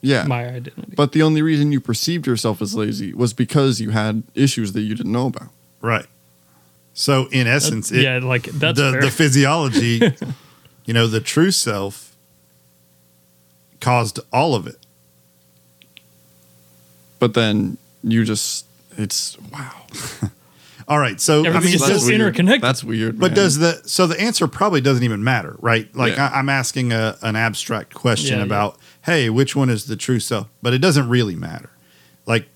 [0.00, 0.94] yeah my identity.
[0.96, 4.80] But the only reason you perceived yourself as lazy was because you had issues that
[4.82, 5.50] you didn't know about.
[5.80, 6.06] Right.
[6.98, 10.00] So in essence, it, yeah, like, that's the, the physiology,
[10.84, 12.16] you know, the true self
[13.80, 14.78] caused all of it.
[17.20, 19.86] But then you just, it's wow.
[20.88, 21.20] All right.
[21.20, 22.62] So I Everything mean, is does- so interconnected.
[22.62, 23.16] That's weird.
[23.18, 23.36] but man.
[23.36, 25.94] does the so the answer probably doesn't even matter, right?
[25.94, 26.30] Like Yeah.
[26.34, 28.44] I, I'm asking a, an abstract question Yeah, yeah.
[28.46, 30.48] about, hey, which one is the true self?
[30.62, 31.70] But it doesn't really matter,
[32.26, 32.50] like 'Cause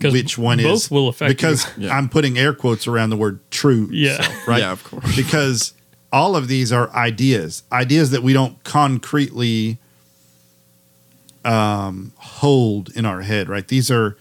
[0.00, 1.34] which one is both is will affect you.
[1.34, 1.96] because Yeah.
[1.96, 3.88] I'm putting air quotes around the word true.
[3.90, 4.22] Yeah.
[4.22, 4.60] self, right?
[4.60, 5.16] Yeah, of course.
[5.16, 5.72] because
[6.12, 9.78] all of these are ideas, ideas that we don't concretely
[11.44, 13.66] um, hold in our head, right?
[13.66, 14.16] These are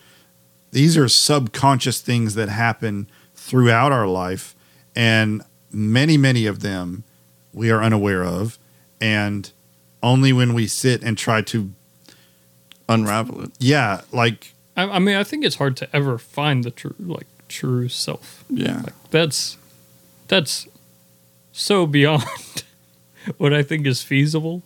[0.71, 4.55] these are subconscious things that happen throughout our life,
[4.95, 7.03] and many, many of them
[7.53, 8.59] we are unaware of,
[9.01, 9.51] and
[10.03, 11.71] only when we sit and try to,
[12.89, 13.51] Unravel it.
[13.59, 17.27] yeah, like I, I mean, I think it's hard to ever find the true, like,
[17.49, 18.45] true self.
[18.49, 18.81] Yeah.
[18.83, 19.57] Like, that's,
[20.29, 20.67] that's
[21.51, 22.23] so beyond
[23.37, 24.61] what I think is feasible.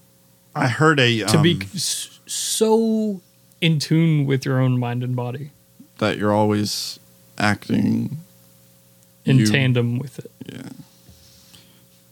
[0.53, 3.21] I heard a to be um, so
[3.61, 5.51] in tune with your own mind and body
[5.99, 6.99] That you're always
[7.37, 8.17] acting.
[9.23, 10.31] in You- tandem with it.
[10.45, 10.69] Yeah.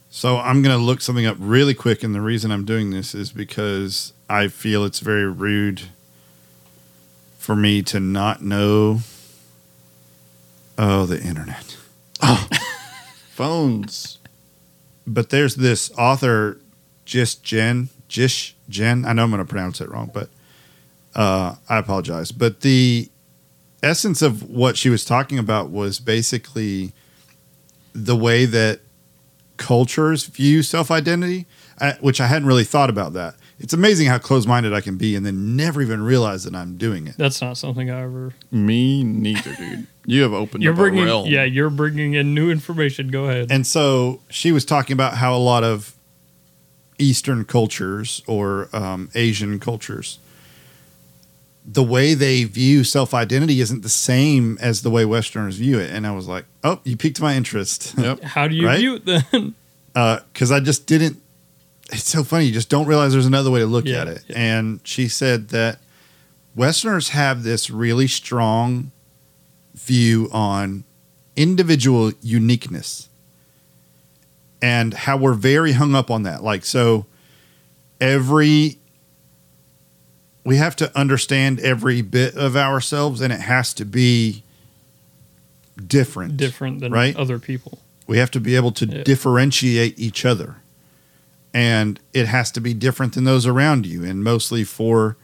[0.10, 3.14] So I'm going to look something up really quick, and the reason I'm doing this
[3.14, 5.84] is because I feel it's very rude
[7.40, 9.00] for me to not know.
[10.78, 11.78] Oh, the internet.
[12.22, 12.48] Oh,
[13.32, 14.20] phones.
[15.08, 16.60] But there's this author,
[17.06, 19.06] Jish Jen, Jish Jen.
[19.06, 20.30] I know I'm going to pronounce it wrong, but
[21.16, 22.32] uh, I apologize.
[22.32, 23.10] But the
[23.82, 26.92] essence of what she was talking about was basically
[27.94, 28.82] the way that
[29.58, 31.48] cultures view self identity,
[32.02, 33.36] which I hadn't really thought about that.
[33.60, 36.78] It's amazing how close minded I can be and then never even realize that I'm
[36.78, 37.16] doing it.
[37.18, 38.32] That's not something I ever.
[38.52, 39.86] Me neither, dude.
[40.06, 41.28] You have opened You're up bringing, a realm.
[41.28, 43.10] yeah, you're bringing in new information.
[43.10, 43.52] Go ahead.
[43.52, 45.94] And so she was talking about how a lot of
[46.98, 50.20] Eastern cultures or um, Asian cultures
[51.66, 55.92] the way they view self identity isn't the same as the way Westerners view it.
[55.92, 57.94] And I was like, oh, you piqued my interest.
[57.98, 58.24] Yep.
[58.24, 58.80] How do you Right?
[58.80, 59.54] view it then?
[60.34, 61.22] because I just didn't.
[61.92, 62.46] It's so funny.
[62.46, 64.24] You just don't realize there's another way to look Yeah, at it.
[64.28, 64.38] yeah.
[64.38, 65.80] And she said that
[66.56, 68.92] Westerners have this really strong
[69.74, 70.84] view on
[71.36, 73.10] individual uniqueness
[74.62, 76.44] and how we're very hung up on that.
[76.44, 77.06] Like, so
[78.02, 78.78] every.
[80.46, 84.44] We have to understand every bit of ourselves, and it has to be
[85.86, 86.38] different.
[86.38, 87.16] Different than Right?
[87.16, 87.80] other people.
[88.08, 89.04] We have to be able to Yeah.
[89.04, 90.56] differentiate each other.
[91.54, 95.18] And it has to be different than those around you, and mostly for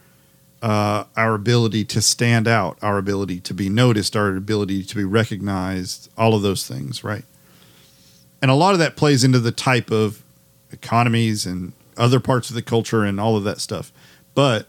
[0.62, 5.04] uh, our ability to stand out, our ability to be noticed, our ability to be
[5.04, 7.24] recognized, all of those things, right?
[8.42, 10.22] And a lot of that plays into the type of
[10.72, 13.92] economies and other parts of the culture and all of that stuff.
[14.34, 14.68] But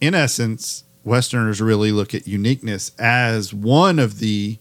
[0.00, 4.58] in essence, Westerners really look at uniqueness as one of the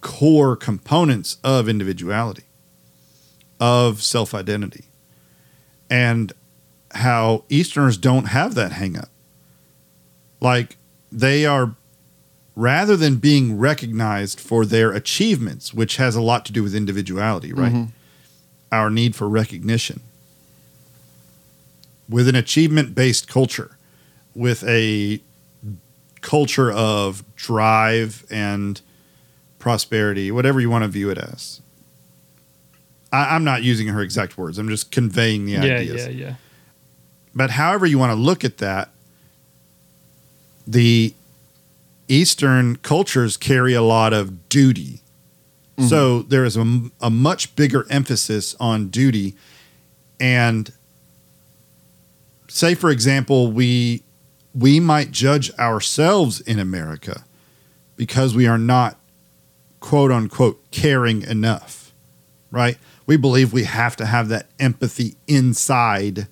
[0.00, 2.44] core components of individuality,
[3.60, 4.84] of self identity,
[5.90, 6.32] and
[6.92, 9.08] how Easterners don't have that hang up.
[10.40, 10.76] Like
[11.10, 11.74] they are,
[12.54, 17.52] rather than being recognized for their achievements, which has a lot to do with individuality,
[17.52, 17.72] right?
[17.72, 17.88] Mhm.
[18.72, 20.00] Our need for recognition.
[22.08, 23.76] With an achievement based culture,
[24.34, 25.20] with a
[26.20, 28.80] culture of drive and
[29.58, 31.60] prosperity, whatever you want to view it as.
[33.16, 34.58] I, I'm not using her exact words.
[34.58, 35.70] I'm just conveying the idea.
[35.70, 36.06] Yeah, ideas.
[36.06, 36.34] yeah, yeah.
[37.34, 38.90] But however you want to look at that,
[40.66, 41.14] the
[42.08, 45.00] Eastern cultures carry a lot of duty.
[45.76, 45.88] Mm-hmm.
[45.88, 49.34] So there is a, a much bigger emphasis on duty.
[50.18, 50.72] And
[52.48, 54.02] say, for example, we
[54.54, 57.24] we might judge ourselves in America
[57.96, 58.98] because we are not
[59.80, 61.92] quote unquote caring enough,
[62.50, 62.78] right?
[63.06, 66.26] We believe we have to have that empathy inside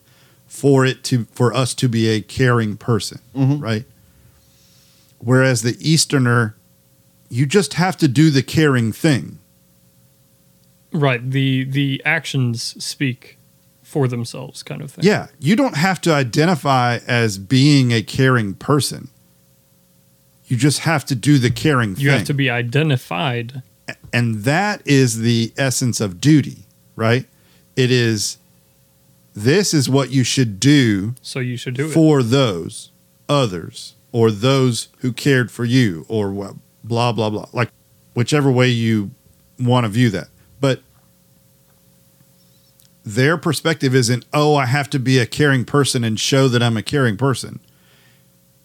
[0.47, 3.61] for it to for us to be a caring person, Mhm.
[3.63, 3.85] right?
[5.19, 6.55] Whereas the Easterner,
[7.29, 9.39] you just have to do the caring thing.
[10.93, 11.29] Right.
[11.29, 13.39] The the actions speak
[13.83, 15.05] for themselves, kind of thing.
[15.05, 19.09] Yeah, you don't have to identify as being a caring person.
[20.47, 22.05] You just have to do the caring You thing.
[22.05, 23.63] You have to be identified.
[24.13, 26.64] and that is the essence of duty,
[26.97, 27.27] right?
[27.77, 28.39] It is
[29.35, 31.93] this is what you should do So you should do it.
[31.93, 32.91] for those
[33.29, 36.55] others or those who cared for you or what
[36.85, 37.71] blah blah blah like
[38.15, 39.11] whichever way you
[39.59, 40.29] want to view that
[40.61, 40.83] but
[43.05, 46.77] their perspective isn't oh i have to be a caring person and show that i'm
[46.77, 47.61] a caring person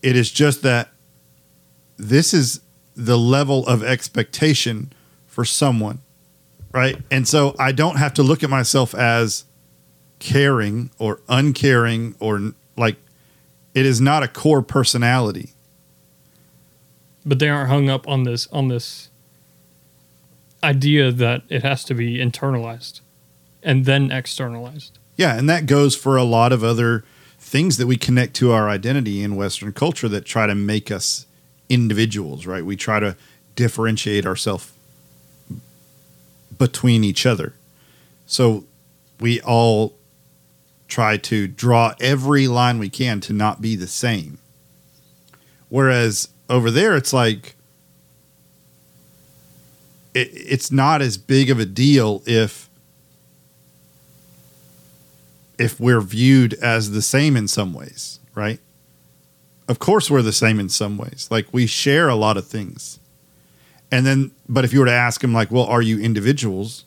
[0.04, 0.90] it is just that
[1.98, 2.62] this is
[2.96, 4.92] the level of expectation
[5.26, 6.00] for someone
[6.72, 9.46] right and so i don't have to look at myself as
[10.20, 12.98] caring or uncaring or like
[13.74, 15.52] it is not a core personality.
[17.26, 19.10] but they aren't hung up on this on this
[20.64, 23.02] idea that it has to be internalized
[23.64, 24.98] and then externalized.
[25.16, 27.04] Yeah, and that goes for a lot of other
[27.38, 31.26] things that we connect to our identity in Western culture that try to make us
[31.68, 32.66] individuals, right?
[32.66, 33.16] We try to
[33.56, 34.72] differentiate ourselves
[36.60, 37.56] between each other.
[38.28, 38.66] So
[39.20, 39.96] we all
[40.88, 44.38] try to draw every line we can to not be the same.
[45.70, 47.56] Whereas over there, it's like
[50.14, 52.70] it, it's not as big of a deal if
[55.58, 58.60] if we're viewed as the same in some ways, right?
[59.68, 61.28] Of course, we're the same in some ways.
[61.30, 62.99] Like we share a lot of things.
[63.92, 66.86] And then, but if you were to ask him, like, well, are you individuals?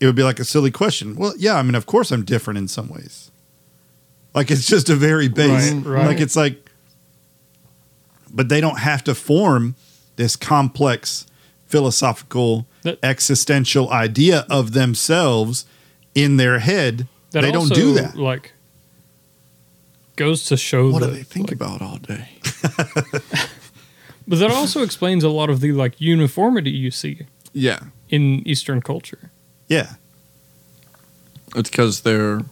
[0.00, 1.16] It would be like a silly question.
[1.16, 3.30] Well, yeah, I mean, of course I'm different in some ways.
[4.34, 5.72] Like it's just a very base.
[5.72, 6.06] Right, right.
[6.08, 6.68] Like it's like,
[8.30, 9.76] but they don't have to form
[10.16, 11.26] this complex
[11.66, 15.64] philosophical That- existential idea of themselves
[16.14, 17.06] in their head.
[17.30, 18.16] That they don't also, do that.
[18.16, 18.52] Like
[20.16, 22.28] goes to show What the, do they think like- about all day?
[24.26, 28.80] But that also explains a lot of the like uniformity you see Yeah, in Eastern
[28.80, 29.30] culture.
[29.68, 29.94] Yeah.
[31.56, 32.42] it's because they're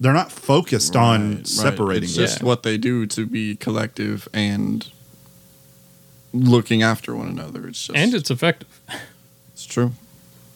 [0.00, 1.46] They're not focused on Right, right.
[1.46, 2.04] separating.
[2.04, 2.24] It's them.
[2.26, 4.88] just what they do to be collective and
[6.32, 7.68] looking after one another.
[7.68, 8.80] It's just and it's effective.
[9.52, 9.92] it's true.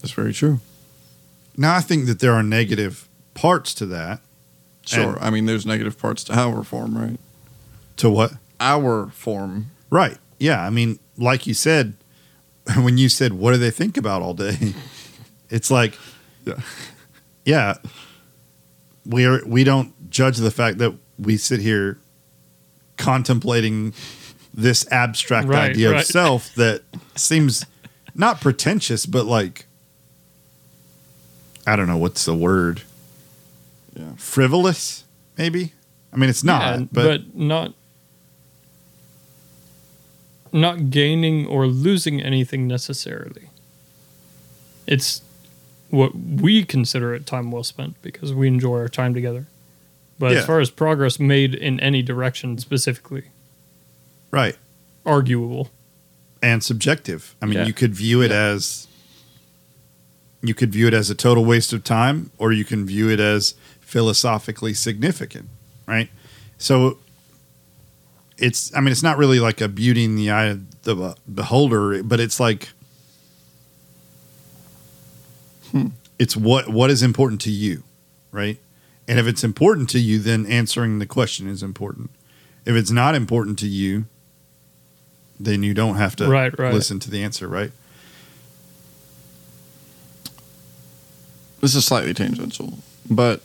[0.03, 0.61] It's very true.
[1.57, 4.21] Now I think that there are negative parts to that.
[4.87, 5.17] Sure.
[5.21, 7.19] I mean, there's negative parts to our form, right?
[7.99, 8.33] To what?
[8.61, 9.71] our form.
[9.95, 10.19] Right.
[10.41, 10.61] Yeah.
[10.61, 11.95] I mean, like you said,
[12.77, 14.57] when you said, what do they think about all day?
[15.51, 15.97] It's like,
[16.45, 16.55] Yeah.
[17.45, 17.75] yeah,
[19.07, 21.99] we are, we don't judge the fact that we sit here
[22.97, 23.93] contemplating
[24.53, 26.01] this abstract Right, idea right.
[26.01, 26.83] of self that
[27.15, 27.65] seems
[28.17, 29.67] not pretentious, but like,
[31.69, 32.83] I don't know what's the word,
[33.95, 34.13] Yeah.
[34.17, 35.05] frivolous,
[35.39, 35.73] maybe.
[36.13, 37.75] I mean, it's not, Yeah, but, but not
[40.55, 43.51] not gaining or losing anything necessarily.
[44.87, 45.21] It's
[45.91, 49.47] what we consider it time well spent because we enjoy our time together.
[50.19, 50.39] But Yeah.
[50.39, 53.25] as far as progress made in any direction specifically,
[54.31, 54.57] right.
[55.05, 55.71] arguable.
[56.43, 57.35] and subjective.
[57.41, 57.67] I mean, Yeah.
[57.67, 58.87] you could view it as
[60.43, 63.19] you could view it as a total waste of time, or you can view it
[63.19, 65.49] as philosophically significant,
[65.87, 66.11] right?
[66.59, 66.99] So
[68.37, 72.03] it's, I mean, it's not really like a beauty in the eye of the beholder,
[72.03, 72.71] but it's like
[75.71, 75.89] hmm.
[76.19, 77.83] it's what what is important to you,
[78.33, 78.59] right?
[79.07, 82.11] And if it's important to you, then answering the question is important.
[82.65, 84.07] If it's not important to you,
[85.39, 86.73] then you don't have to Right, right.
[86.73, 87.71] listen to the answer, right?
[91.61, 92.79] This is slightly tangential,
[93.09, 93.43] but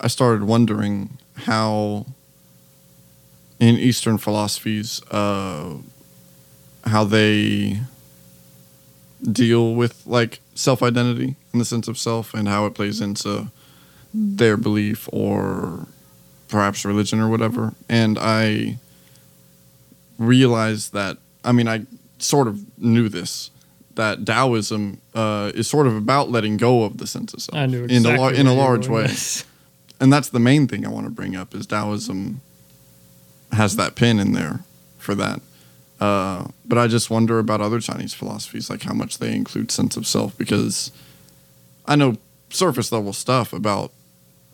[0.00, 2.06] I started wondering how
[3.62, 5.74] in Eastern philosophies, uh,
[6.84, 7.78] how they
[9.22, 13.52] deal with like self identity in the sense of self and how it plays into
[14.12, 15.86] their belief or
[16.48, 17.72] perhaps religion or whatever.
[17.88, 18.78] And I
[20.18, 21.86] realized that, I mean, I
[22.18, 23.50] sort of knew this.
[23.94, 27.84] That Taoism uh, is sort of about letting go of the sense of self knew
[27.84, 29.06] in a lar- in a large way,
[30.00, 32.40] and that's the main thing I want to bring up is Taoism
[33.52, 34.60] has that pin in there
[34.98, 35.40] for that.
[36.00, 39.96] Uh, but I just wonder about other Chinese philosophies, like how much they include sense
[39.96, 40.90] of self, because
[41.86, 42.16] I know
[42.50, 43.92] surface level stuff about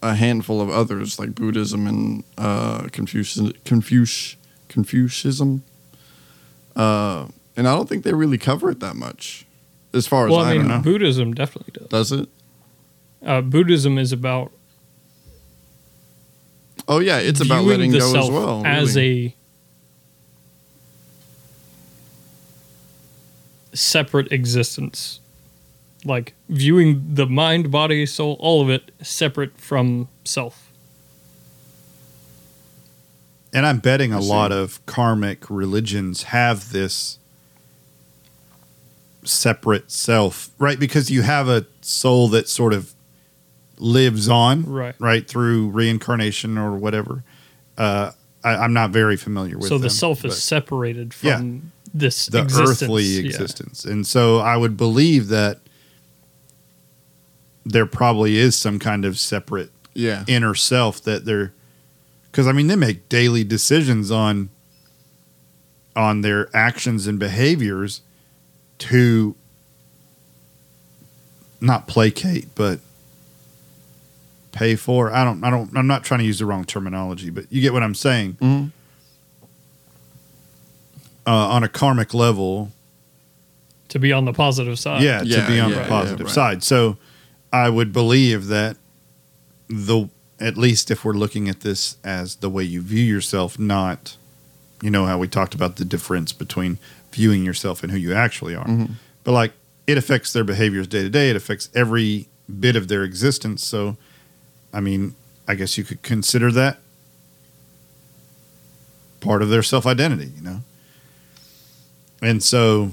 [0.02, 4.36] a handful of others, like Buddhism and uh, Confucius, Confucius,
[4.68, 5.62] Confucianism.
[6.76, 9.46] Uh, and I don't think they really cover it that much,
[9.92, 10.80] as far as I, I mean, know.
[10.80, 11.88] Buddhism definitely does.
[11.88, 12.28] Does it?
[13.24, 14.52] Uh, Buddhism is about
[16.88, 18.62] Oh yeah, it's about letting the go self as well.
[18.64, 19.26] as really.
[19.26, 19.34] a
[23.76, 25.20] separate existence.
[26.04, 30.72] Like viewing the mind, body, soul, all of it separate from self.
[33.52, 37.18] And I'm betting a lot of karmic religions have this
[39.24, 40.78] separate self, right?
[40.78, 42.94] Because you have a soul that sort of
[43.80, 44.94] lives on, Right.
[44.98, 47.22] right, through reincarnation or whatever.
[47.76, 48.12] Uh,
[48.44, 49.68] I, I'm not very familiar with.
[49.68, 51.70] so the self is separated from Yeah.
[51.94, 52.82] this the existence.
[52.82, 53.26] earthly Yeah.
[53.26, 55.60] existence, and so I would believe that
[57.64, 61.52] there probably is some kind of separate yeah, inner self that they're
[62.30, 64.48] because I mean they make daily decisions on
[65.96, 68.00] on their actions and behaviors
[68.78, 69.34] to
[71.60, 72.78] not placate but
[74.58, 77.44] pay for I don't I don't I'm not trying to use the wrong terminology but
[77.52, 78.70] you get what I'm saying Mhm.
[81.26, 82.72] uh, on a karmic level
[83.90, 85.02] To be on the positive side.
[85.02, 86.34] yeah, Yeah, to be on yeah, the yeah, positive right.
[86.34, 86.64] side.
[86.64, 86.96] So
[87.52, 88.76] I would believe that
[89.68, 90.08] the
[90.40, 94.16] at least if we're looking at this as the way you view yourself, not
[94.82, 96.78] you know how we talked about the difference between
[97.12, 98.66] viewing yourself and who you actually are.
[98.66, 98.90] Mhm.
[99.24, 99.52] But like
[99.86, 101.30] it affects their behaviors day to day.
[101.30, 102.28] It affects every
[102.60, 103.64] bit of their existence.
[103.64, 103.96] So
[104.72, 105.14] I mean,
[105.46, 106.78] I guess you could consider that
[109.20, 110.60] part of their self identity, you know?
[112.20, 112.92] And so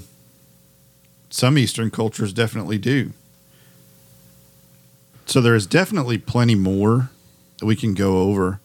[1.30, 3.12] some Eastern cultures definitely do.
[5.26, 7.10] So there is definitely plenty more
[7.58, 8.60] that we can go over.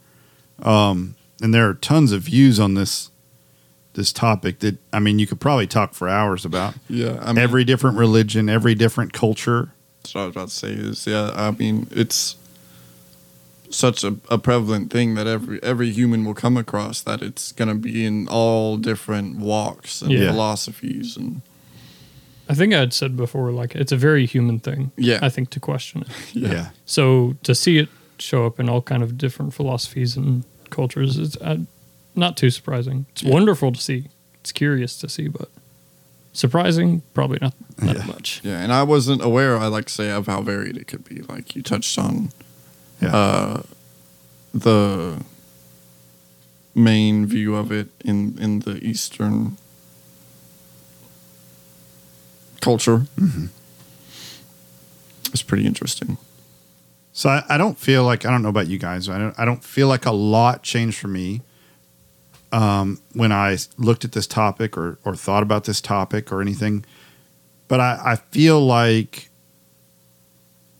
[0.62, 3.10] Um, and there are tons of views on this
[3.94, 6.74] this topic that I mean you could probably talk for hours about.
[6.88, 7.18] yeah.
[7.20, 9.72] I mean, every different religion, every different culture.
[10.02, 11.30] That's what I was about to say is yeah.
[11.34, 12.36] I mean, it's
[13.74, 17.74] such a, a prevalent thing that every every human will come across that it's gonna
[17.74, 20.30] be in all different walks and Yeah.
[20.30, 21.40] philosophies and
[22.48, 24.90] I think I had said before, like it's a very human thing.
[24.96, 25.20] Yeah.
[25.22, 26.08] I think to question it.
[26.34, 26.70] Yeah.
[26.84, 31.36] So to see it show up in all kind of different philosophies and cultures is
[31.36, 31.58] uh,
[32.14, 33.06] not too surprising.
[33.12, 34.08] It's wonderful to see.
[34.40, 35.48] It's curious to see, but
[36.32, 38.04] surprising, probably not that Yeah.
[38.06, 38.40] much.
[38.44, 38.60] yeah.
[38.60, 39.56] And I wasn't aware.
[39.56, 41.22] I like to say of how varied it could be.
[41.22, 42.32] Like you touched on
[43.02, 43.14] Yeah.
[43.16, 43.62] uh,
[44.54, 45.22] the
[46.74, 49.56] main view of it in in the Eastern
[52.60, 53.06] culture.
[55.32, 56.18] It's pretty interesting.
[57.12, 59.08] So I, I don't feel like I don't know about you guys.
[59.08, 61.42] I don't I don't feel like a lot changed for me
[62.52, 66.84] um, when I looked at this topic or or thought about this topic or anything.
[67.68, 69.30] But I, I feel like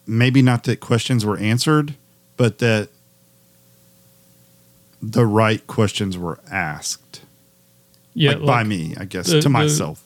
[0.06, 1.94] maybe not that questions were answered,
[2.36, 2.88] but that
[5.02, 7.22] the right questions were asked.
[8.14, 10.04] Yeah, like, by me, I guess, the- to the- myself.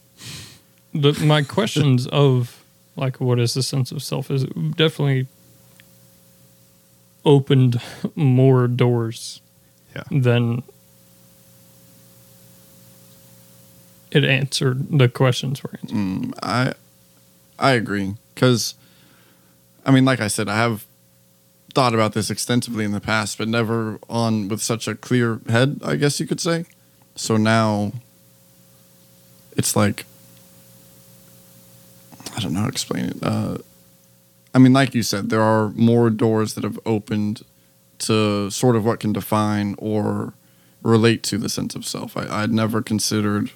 [0.94, 2.62] the, my questions of
[2.96, 5.26] like what is the sense of self is definitely
[7.26, 7.80] opened
[8.14, 9.40] more doors
[9.94, 10.04] Yeah.
[10.10, 10.62] than
[14.10, 15.96] it answered the questions were answered.
[15.96, 16.72] Mm, I
[17.58, 18.74] I agree because
[19.84, 20.85] I mean, like I said, I have
[21.76, 25.78] thought about this extensively in the past, but never on with such a clear head.
[25.84, 26.64] I guess you could say.
[27.16, 27.92] So now
[29.58, 30.06] it's like
[32.34, 33.18] I don't know how to explain it.
[33.22, 33.58] Uh,
[34.54, 37.44] I mean, like you said, there are more doors that have opened
[37.98, 40.32] to sort of what can define or
[40.80, 42.16] relate to the sense of self.
[42.16, 43.50] I, I'd never considered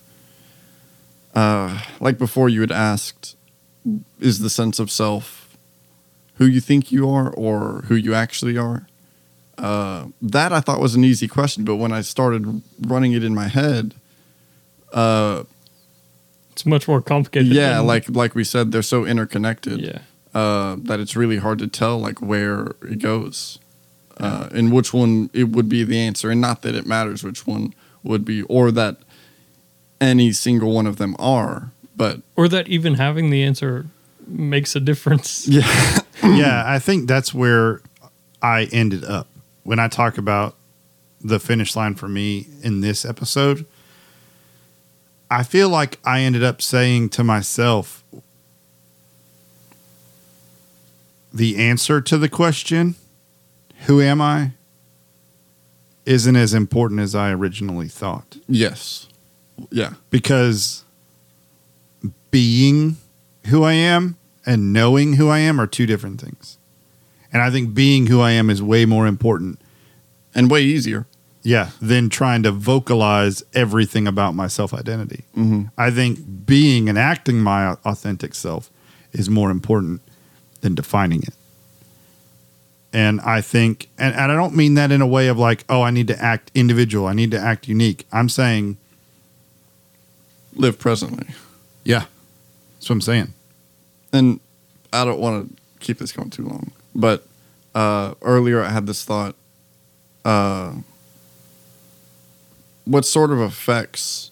[1.35, 3.35] uh, like before you had asked
[4.21, 5.40] is the sense of self
[6.41, 8.87] who you think you are or who you actually are
[9.59, 13.35] uh, that i thought was an easy question but when i started running it in
[13.35, 13.95] my head
[14.95, 15.45] uh,
[16.53, 17.53] It's much more complicated.
[17.53, 19.99] yeah than- like like we said they're so interconnected yeah,
[20.35, 23.59] uh, that it's really hard to tell like where it goes
[24.19, 27.47] uh, and which one it would be the answer and not that it matters which
[27.47, 28.97] one would be or that
[30.01, 33.85] any single one of them are but or that even having the answer
[34.27, 35.47] makes a difference.
[35.49, 37.81] yeah yeah, I think that's where
[38.43, 39.27] I ended up
[39.63, 40.55] when I talk about
[41.21, 43.67] the finish line for me in this episode.
[45.31, 48.03] I feel like I ended up saying to myself
[51.33, 52.97] the answer to the question,
[53.87, 54.53] Who am I?
[56.07, 59.07] isn't as important as I originally thought yes
[59.71, 60.85] yeah because
[62.31, 62.97] being
[63.47, 64.17] who I am
[64.51, 66.59] and knowing who I am are two different things.
[67.33, 69.61] And I think being who I am is way more important,
[70.35, 71.07] and way easier
[71.45, 75.23] yeah, than trying to vocalize everything about my self identity.
[75.37, 75.67] mm-hmm.
[75.79, 78.71] I think being and acting my authentic self
[79.13, 80.03] is more important
[80.63, 81.35] than defining it.
[82.93, 85.83] And I think, and, and I don't mean that in a way of like, oh,
[85.83, 88.05] I need to act individual, I need to act unique.
[88.11, 88.79] I'm saying,
[90.55, 91.29] live presently
[91.85, 92.07] yeah,
[92.75, 93.35] that's what I'm saying.
[94.13, 94.41] And
[94.93, 97.27] i don't want to keep this going too long but
[97.75, 99.35] uh, earlier i had this thought
[100.25, 100.73] uh,
[102.85, 104.31] what sort of affects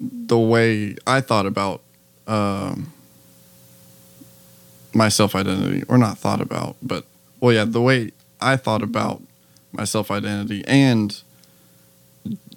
[0.00, 1.82] the way i thought about
[2.26, 2.92] um,
[4.92, 7.04] my self-identity or not thought about but
[7.40, 9.22] well yeah the way i thought about
[9.72, 11.22] my self-identity and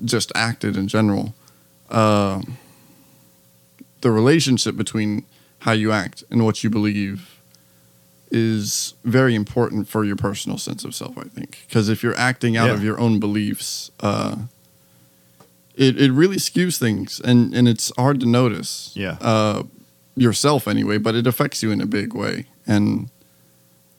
[0.03, 1.33] just acted in general
[1.89, 2.57] um
[4.01, 5.25] the relationship between
[5.63, 7.39] how you act and what you believe
[8.31, 11.63] is very important for your personal sense of self, I think.
[11.67, 12.73] Because if you're acting out Yeah.
[12.73, 14.35] of your own beliefs, uh,
[15.75, 18.91] it, it really skews things and, and it's hard to notice.
[18.95, 19.17] Yeah.
[19.21, 19.63] Uh,
[20.15, 22.45] yourself anyway, but it affects you in a big way.
[22.67, 23.09] And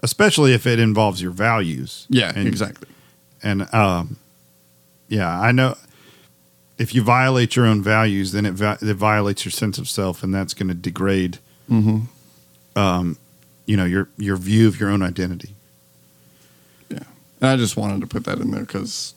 [0.03, 2.07] especially if it involves your values.
[2.11, 2.89] yeah, and, exactly.
[3.43, 4.17] And um,
[5.09, 5.77] yeah, I know
[6.79, 10.23] if you violate your own values, then it, vi- it violates your sense of self,
[10.23, 11.39] and that's going to degrade,
[11.71, 12.79] Mm-hmm.
[12.79, 13.17] um,
[13.67, 15.55] you know, your your view of your own identity.
[16.91, 17.05] Yeah.
[17.41, 19.15] And I just wanted to put that in there because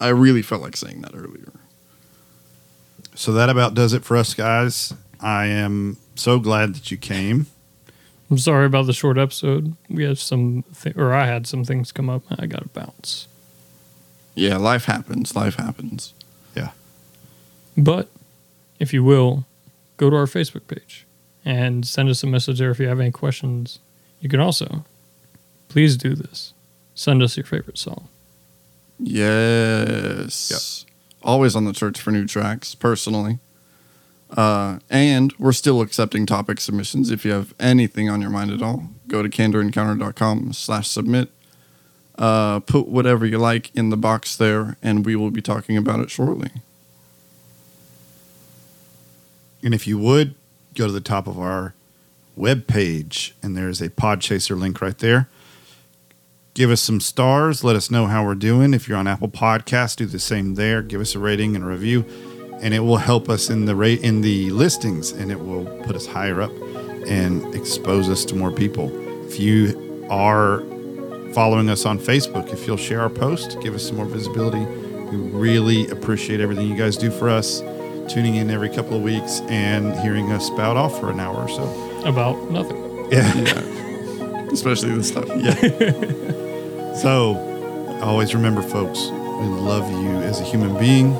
[0.00, 1.52] I really felt like saying that earlier.
[3.14, 4.92] So that about does it for us, guys.
[5.20, 7.46] I am so glad that you came.
[8.30, 9.76] I'm sorry about the short episode.
[9.90, 12.22] We had some, th- or I had some things come up.
[12.30, 13.28] I got to bounce.
[14.34, 15.36] Yeah, life happens.
[15.36, 16.14] Life happens.
[16.56, 16.70] Yeah.
[17.76, 18.08] But
[18.78, 19.44] if you will,
[19.98, 21.06] go to our Facebook page
[21.44, 23.78] and send us a message there if you have any questions.
[24.20, 24.84] You can also,
[25.68, 26.54] please do this.
[26.94, 28.08] Send us your favorite song.
[28.98, 30.86] Yes.
[31.22, 33.38] Always on the search for new tracks, personally.
[34.30, 37.10] Uh, and we're still accepting topic submissions.
[37.10, 41.30] If you have anything on your mind at all, go to candorencounter.com slash submit.
[42.16, 46.00] Uh, put whatever you like in the box there, and we will be talking about
[46.00, 46.50] it shortly.
[49.62, 50.34] And if you would
[50.74, 51.74] go to the top of our
[52.36, 55.28] web page, and there's a Podchaser link right there.
[56.54, 57.64] Give us some stars.
[57.64, 58.74] Let us know how we're doing.
[58.74, 60.82] If you're on Apple Podcasts, do the same there.
[60.82, 62.04] Give us a rating and a review,
[62.60, 65.96] and it will help us in the rate in the listings, and it will put
[65.96, 66.52] us higher up
[67.06, 68.90] and expose us to more people.
[69.26, 70.60] If you are
[71.32, 74.64] following us on Facebook, if you'll share our post, give us some more visibility.
[75.10, 77.60] We really appreciate everything you guys do for us,
[78.12, 81.48] tuning in every couple of weeks and hearing us spout off for an hour or
[81.48, 82.02] so.
[82.04, 83.10] About nothing.
[83.10, 83.34] Yeah.
[83.34, 84.48] Yeah.
[84.52, 85.28] Especially this stuff.
[85.28, 85.54] Yeah.
[86.94, 87.38] so,
[88.02, 91.14] always remember, folks, we love you as a human being.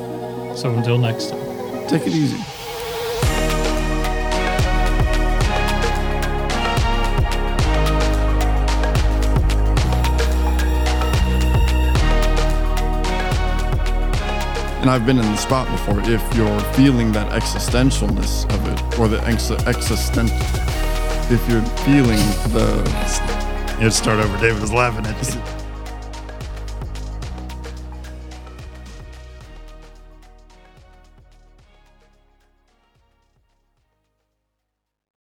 [0.54, 1.88] So until next time.
[1.88, 2.38] Take it easy.
[14.82, 16.00] And I've been in the spot before.
[16.00, 20.36] If you're feeling that existentialness of it, or the ex- existential,
[21.30, 22.18] if you're feeling
[22.52, 22.82] the
[23.82, 24.38] Let's start over.
[24.38, 25.51] David was laughing at you.